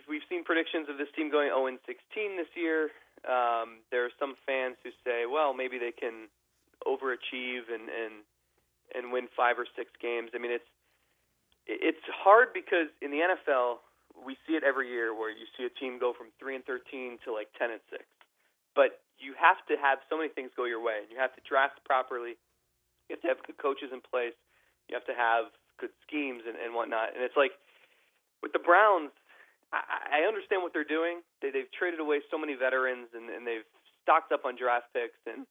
we've 0.09 0.27
seen 0.29 0.45
predictions 0.45 0.89
of 0.89 0.99
this 0.99 1.09
team 1.15 1.31
going 1.31 1.49
0 1.49 1.67
16 1.87 2.37
this 2.37 2.51
year. 2.55 2.91
Um, 3.23 3.83
there 3.91 4.05
are 4.05 4.15
some 4.19 4.35
fans 4.47 4.77
who 4.83 4.91
say, 5.07 5.27
well, 5.27 5.55
maybe 5.55 5.79
they 5.79 5.93
can 5.93 6.27
overachieve 6.87 7.71
and 7.71 7.87
and 7.87 8.27
and 8.95 9.13
win 9.13 9.29
five 9.33 9.59
or 9.59 9.67
six 9.77 9.91
games. 10.03 10.31
I 10.35 10.39
mean, 10.39 10.53
it's 10.53 10.71
it's 11.67 12.05
hard 12.11 12.51
because 12.53 12.91
in 13.01 13.11
the 13.11 13.23
NFL 13.23 13.85
we 14.13 14.37
see 14.47 14.59
it 14.59 14.63
every 14.67 14.91
year 14.91 15.15
where 15.15 15.31
you 15.31 15.47
see 15.57 15.65
a 15.65 15.73
team 15.73 15.99
go 15.99 16.13
from 16.13 16.35
three 16.39 16.55
and 16.55 16.65
thirteen 16.65 17.19
to 17.25 17.33
like 17.33 17.49
ten 17.55 17.71
and 17.71 17.81
six. 17.91 18.05
But 18.75 19.01
you 19.23 19.39
have 19.39 19.63
to 19.71 19.79
have 19.79 20.03
so 20.11 20.19
many 20.19 20.29
things 20.29 20.51
go 20.57 20.67
your 20.67 20.83
way. 20.83 21.07
And 21.07 21.09
you 21.13 21.17
have 21.17 21.33
to 21.39 21.43
draft 21.47 21.79
properly. 21.87 22.35
You 23.07 23.15
have 23.15 23.23
to 23.23 23.31
have 23.31 23.41
good 23.47 23.59
coaches 23.63 23.95
in 23.95 24.03
place. 24.03 24.35
You 24.91 24.99
have 24.99 25.07
to 25.07 25.15
have 25.15 25.55
good 25.79 25.95
schemes 26.03 26.43
and, 26.43 26.59
and 26.59 26.75
whatnot. 26.75 27.15
And 27.15 27.23
it's 27.23 27.39
like 27.39 27.55
with 28.43 28.51
the 28.51 28.59
Browns, 28.59 29.15
I, 29.73 30.29
understand 30.29 30.61
what 30.61 30.77
they're 30.77 30.87
doing. 30.87 31.25
They, 31.41 31.49
they've 31.49 31.71
traded 31.73 32.01
away 32.01 32.21
so 32.29 32.37
many 32.37 32.53
veterans 32.53 33.09
and, 33.17 33.33
and 33.33 33.49
they've 33.49 33.65
stocked 34.05 34.31
up 34.31 34.45
on 34.45 34.55
draft 34.55 34.93
picks 34.93 35.19
and 35.25 35.49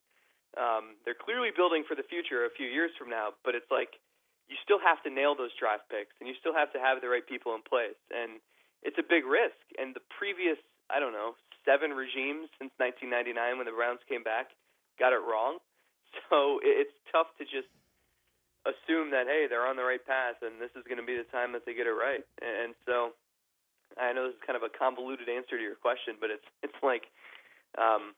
um, 0.60 1.00
they're 1.04 1.18
clearly 1.18 1.50
building 1.50 1.82
for 1.88 1.98
the 1.98 2.06
future 2.06 2.46
a 2.46 2.54
few 2.54 2.70
years 2.70 2.94
from 3.02 3.10
now. 3.10 3.34
But 3.42 3.58
it's 3.58 3.70
like 3.74 3.98
you 4.46 4.56
still 4.62 4.80
have 4.84 5.02
to 5.04 5.10
nail 5.10 5.34
those 5.34 5.54
draft 5.58 5.90
picks 5.90 6.14
and 6.22 6.30
you 6.30 6.38
still 6.38 6.54
have 6.54 6.70
to 6.78 6.80
have 6.80 7.02
the 7.02 7.10
right 7.10 7.26
people 7.26 7.58
in 7.58 7.66
place. 7.66 7.98
And 8.14 8.38
it's 8.86 9.02
a 9.02 9.06
big 9.06 9.26
risk. 9.26 9.58
And 9.82 9.98
the 9.98 10.06
previous, 10.14 10.62
I 10.94 11.02
don't 11.02 11.18
know, 11.18 11.34
seven 11.66 11.98
regimes 11.98 12.50
since 12.62 12.74
1999 12.78 13.58
when 13.58 13.66
the 13.66 13.74
Browns 13.74 14.02
came 14.06 14.22
back 14.22 14.54
got 15.02 15.14
it 15.14 15.26
wrong. 15.26 15.58
So 16.28 16.60
it's 16.60 16.92
tough 17.08 17.32
to 17.40 17.48
just 17.48 17.72
assume 18.68 19.16
that 19.16 19.32
hey 19.32 19.48
they're 19.48 19.64
on 19.64 19.80
the 19.80 19.88
right 19.88 20.04
path 20.04 20.44
and 20.44 20.60
this 20.60 20.70
is 20.76 20.84
going 20.84 21.00
to 21.00 21.08
be 21.08 21.16
the 21.16 21.26
time 21.32 21.56
that 21.56 21.64
they 21.64 21.72
get 21.72 21.88
it 21.88 21.96
right. 21.96 22.20
And 22.44 22.76
so 22.84 23.16
I 24.00 24.14
know 24.14 24.28
this 24.28 24.36
is 24.36 24.42
kind 24.46 24.56
of 24.56 24.64
a 24.64 24.70
convoluted 24.70 25.30
answer 25.30 25.58
to 25.58 25.64
your 25.64 25.76
question, 25.76 26.16
but 26.20 26.30
it's 26.30 26.46
it's 26.64 26.80
like 26.84 27.04
um, 27.78 28.14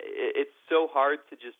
it's 0.00 0.54
so 0.68 0.88
hard 0.92 1.18
to 1.30 1.36
just 1.36 1.58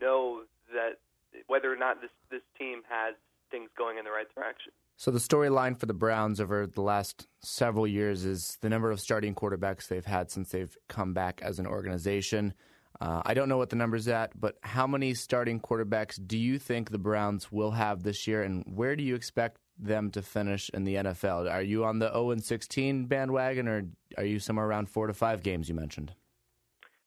know 0.00 0.42
that 0.72 0.98
whether 1.46 1.72
or 1.72 1.76
not 1.76 2.00
this 2.00 2.10
this 2.30 2.42
team 2.58 2.82
has 2.88 3.14
things 3.50 3.70
going 3.76 3.98
in 3.98 4.04
the 4.04 4.10
right 4.10 4.32
direction. 4.34 4.72
So 4.96 5.10
the 5.12 5.20
storyline 5.20 5.78
for 5.78 5.86
the 5.86 5.94
Browns 5.94 6.40
over 6.40 6.66
the 6.66 6.82
last 6.82 7.28
several 7.40 7.86
years 7.86 8.24
is 8.24 8.58
the 8.62 8.68
number 8.68 8.90
of 8.90 9.00
starting 9.00 9.34
quarterbacks 9.34 9.86
they've 9.86 10.04
had 10.04 10.30
since 10.30 10.50
they've 10.50 10.76
come 10.88 11.14
back 11.14 11.40
as 11.40 11.60
an 11.60 11.66
organization. 11.68 12.52
Uh, 13.00 13.22
I 13.24 13.34
don't 13.34 13.48
know 13.48 13.58
what 13.58 13.70
the 13.70 13.76
number's 13.76 14.08
at, 14.08 14.38
but 14.38 14.56
how 14.62 14.88
many 14.88 15.14
starting 15.14 15.60
quarterbacks 15.60 16.18
do 16.24 16.36
you 16.36 16.58
think 16.58 16.90
the 16.90 16.98
Browns 16.98 17.52
will 17.52 17.70
have 17.70 18.02
this 18.02 18.26
year, 18.26 18.42
and 18.42 18.64
where 18.66 18.96
do 18.96 19.04
you 19.04 19.14
expect 19.14 19.60
them 19.78 20.10
to 20.12 20.22
finish 20.22 20.70
in 20.70 20.84
the 20.84 20.96
NFL? 20.96 21.50
Are 21.50 21.62
you 21.62 21.84
on 21.84 21.98
the 21.98 22.10
0 22.10 22.30
and 22.30 22.42
16 22.42 23.06
bandwagon, 23.06 23.68
or 23.68 23.84
are 24.16 24.24
you 24.24 24.38
somewhere 24.38 24.66
around 24.66 24.88
four 24.88 25.06
to 25.06 25.14
five 25.14 25.42
games 25.42 25.68
you 25.68 25.74
mentioned? 25.74 26.12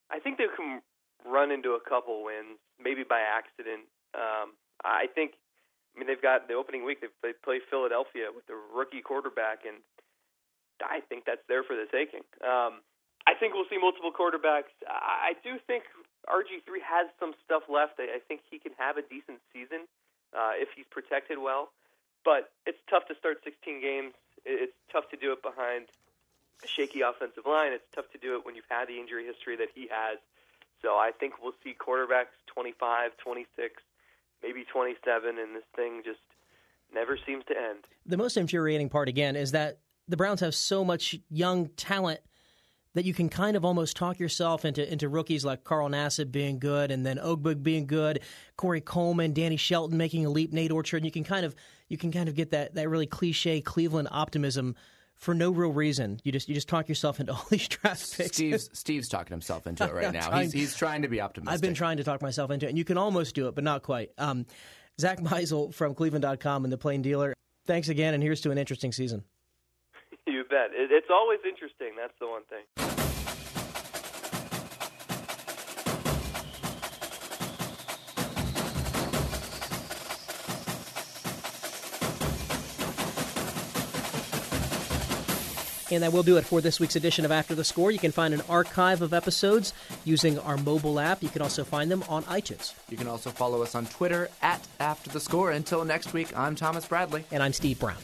I 0.10 0.20
think 0.20 0.38
they 0.38 0.48
can 0.56 0.82
run 1.26 1.52
into 1.52 1.72
a 1.72 1.80
couple 1.90 2.24
wins, 2.24 2.60
maybe 2.84 3.04
by 3.08 3.22
accident. 3.22 3.88
Um, 4.16 4.54
I 4.84 5.08
think 5.14 5.34
I 5.96 6.00
mean, 6.00 6.08
they've 6.08 6.22
got 6.22 6.48
the 6.48 6.56
opening 6.56 6.86
week. 6.86 7.04
They 7.04 7.36
play, 7.44 7.60
Philadelphia 7.70 8.32
with 8.32 8.48
the 8.48 8.56
rookie 8.56 9.04
quarterback, 9.04 9.68
and 9.68 9.84
I 10.80 11.04
think 11.12 11.28
that's 11.28 11.44
there 11.52 11.64
for 11.64 11.76
the 11.76 11.86
taking. 11.92 12.24
Um, 12.40 12.80
I 13.28 13.36
think 13.38 13.54
we'll 13.54 13.68
see 13.70 13.78
multiple 13.78 14.12
quarterbacks. 14.12 14.72
I, 14.88 15.36
do 15.44 15.60
think 15.68 15.84
RG3 16.26 16.80
has 16.82 17.12
some 17.20 17.36
stuff 17.44 17.68
left. 17.70 18.00
I, 18.00 18.18
I 18.18 18.20
think 18.26 18.42
he 18.50 18.58
can 18.58 18.72
have 18.80 18.98
a 18.98 19.04
decent 19.06 19.44
season 19.52 19.86
uh, 20.34 20.56
if 20.56 20.72
he's 20.74 20.88
protected 20.90 21.38
well. 21.38 21.76
But 22.24 22.52
it's 22.66 22.80
tough 22.90 23.08
to 23.08 23.16
start 23.16 23.40
16 23.44 23.82
games. 23.82 24.14
It's 24.46 24.74
tough 24.92 25.10
to 25.10 25.18
do 25.18 25.32
it 25.32 25.42
behind 25.42 25.86
a 26.64 26.68
shaky 26.68 27.02
offensive 27.02 27.46
line. 27.46 27.74
It's 27.74 27.88
tough 27.96 28.12
to 28.12 28.18
do 28.18 28.36
it 28.36 28.46
when 28.46 28.56
you've 28.56 28.70
had 28.70 28.88
the 28.88 29.00
injury 29.00 29.26
history 29.26 29.56
that 29.58 29.70
he 29.74 29.88
has. 29.92 30.18
So 30.82 30.90
I 30.90 31.12
think 31.20 31.42
we'll 31.42 31.54
see 31.64 31.76
quarterbacks 31.78 32.34
25, 32.48 33.12
26 33.18 33.82
maybe 34.44 34.64
27, 34.64 35.38
and 35.38 35.56
this 35.56 35.64
thing 35.76 36.02
just 36.04 36.20
never 36.94 37.18
seems 37.26 37.46
to 37.46 37.58
end. 37.58 37.80
The 38.06 38.18
most 38.18 38.38
infuriating 38.38 38.90
part, 38.90 39.08
again, 39.08 39.36
is 39.36 39.52
that 39.52 39.80
the 40.08 40.18
Browns 40.18 40.42
have 40.42 40.56
so 40.56 40.84
much 40.84 41.16
young 41.30 41.68
talent 41.70 42.20
that 42.94 43.06
you 43.06 43.14
can 43.14 43.30
kind 43.30 43.56
of 43.56 43.64
almost 43.64 43.96
talk 43.96 44.20
yourself 44.20 44.66
into 44.66 44.90
into 44.92 45.08
rookies 45.08 45.46
like 45.46 45.64
Carl 45.64 45.90
Nassib 45.90 46.32
being 46.32 46.60
good, 46.60 46.92
and 46.92 47.06
then 47.06 47.18
Ogbah 47.18 47.62
being 47.64 47.88
good, 47.88 48.22
Corey 48.58 48.82
Coleman, 48.82 49.34
Danny 49.34 49.58
Shelton 49.58 49.98
making 49.98 50.26
a 50.26 50.30
leap, 50.30 50.52
Nate 50.52 50.72
Orchard. 50.72 50.98
And 50.98 51.06
you 51.06 51.12
can 51.12 51.24
kind 51.24 51.46
of 51.46 51.56
you 51.88 51.98
can 51.98 52.12
kind 52.12 52.28
of 52.30 52.36
get 52.36 52.52
that 52.52 52.76
that 52.76 52.90
really 52.90 53.08
cliche 53.08 53.62
Cleveland 53.62 54.10
optimism 54.12 54.76
for 55.16 55.36
no 55.36 55.52
real 55.52 55.72
reason. 55.72 56.20
You 56.24 56.32
just 56.32 56.50
you 56.50 56.56
just 56.56 56.68
talk 56.68 56.90
yourself 56.90 57.20
into 57.20 57.34
all 57.34 57.46
these 57.50 57.68
draft 57.68 58.18
picks. 58.18 58.36
Steve's, 58.36 58.70
Steve's 58.74 59.08
talking 59.08 59.32
himself 59.32 59.68
into 59.68 59.84
it 59.88 59.94
right 59.94 60.12
now. 60.12 60.28
Trying, 60.28 60.44
he's, 60.46 60.54
he's 60.54 60.76
trying 60.76 61.04
to 61.04 61.08
be 61.08 61.22
optimistic. 61.22 61.54
I've 61.54 61.62
been 61.62 61.74
trying 61.74 61.98
to 61.98 62.04
talk 62.04 62.22
myself 62.22 62.52
into 62.52 62.66
it, 62.66 62.70
and 62.70 62.78
you 62.78 62.86
can 62.86 62.98
almost 62.98 63.36
do 63.36 63.48
it, 63.48 63.56
but 63.56 63.64
not 63.64 63.84
quite. 63.84 64.10
Um, 64.18 64.46
Zack 65.00 65.20
Meisel 65.20 65.74
from 65.74 65.96
Cleveland.com 65.96 66.66
and 66.66 66.74
the 66.74 66.78
Plain 66.78 67.02
Dealer. 67.02 67.34
Thanks 67.66 67.90
again, 67.90 68.14
and 68.14 68.22
here's 68.22 68.42
to 68.42 68.52
an 68.52 68.58
interesting 68.58 68.92
season. 68.92 69.24
You 70.28 70.44
bet. 70.50 70.70
It's 70.74 71.08
always 71.10 71.40
interesting. 71.48 71.94
That's 71.98 72.14
the 72.20 72.28
one 72.28 72.44
thing. 72.44 72.64
And 85.94 86.04
that 86.04 86.14
will 86.14 86.24
do 86.24 86.38
it 86.38 86.46
for 86.46 86.62
this 86.62 86.80
week's 86.80 86.96
edition 86.96 87.26
of 87.26 87.32
After 87.32 87.54
the 87.54 87.66
Score. 87.66 87.92
You 87.92 88.00
can 88.00 88.14
find 88.14 88.34
an 88.34 88.42
archive 88.48 89.02
of 89.02 89.14
episodes 89.14 89.74
using 90.06 90.40
our 90.40 90.56
mobile 90.56 91.02
app. 91.02 91.22
You 91.22 91.28
can 91.28 91.42
also 91.42 91.66
find 91.66 91.92
them 91.92 92.06
on 92.08 92.24
iTunes. 92.24 92.74
You 92.90 92.96
can 92.96 93.08
also 93.08 93.30
follow 93.30 93.62
us 93.62 93.76
on 93.76 93.86
Twitter 93.88 94.30
at 94.42 94.66
After 94.80 95.10
the 95.10 95.20
Score. 95.20 95.52
Until 95.52 95.84
next 95.84 96.14
week, 96.14 96.38
I'm 96.38 96.56
Thomas 96.56 96.86
Bradley. 96.86 97.26
And 97.30 97.44
I'm 97.44 97.52
Steve 97.52 97.78
Brown. 97.78 97.98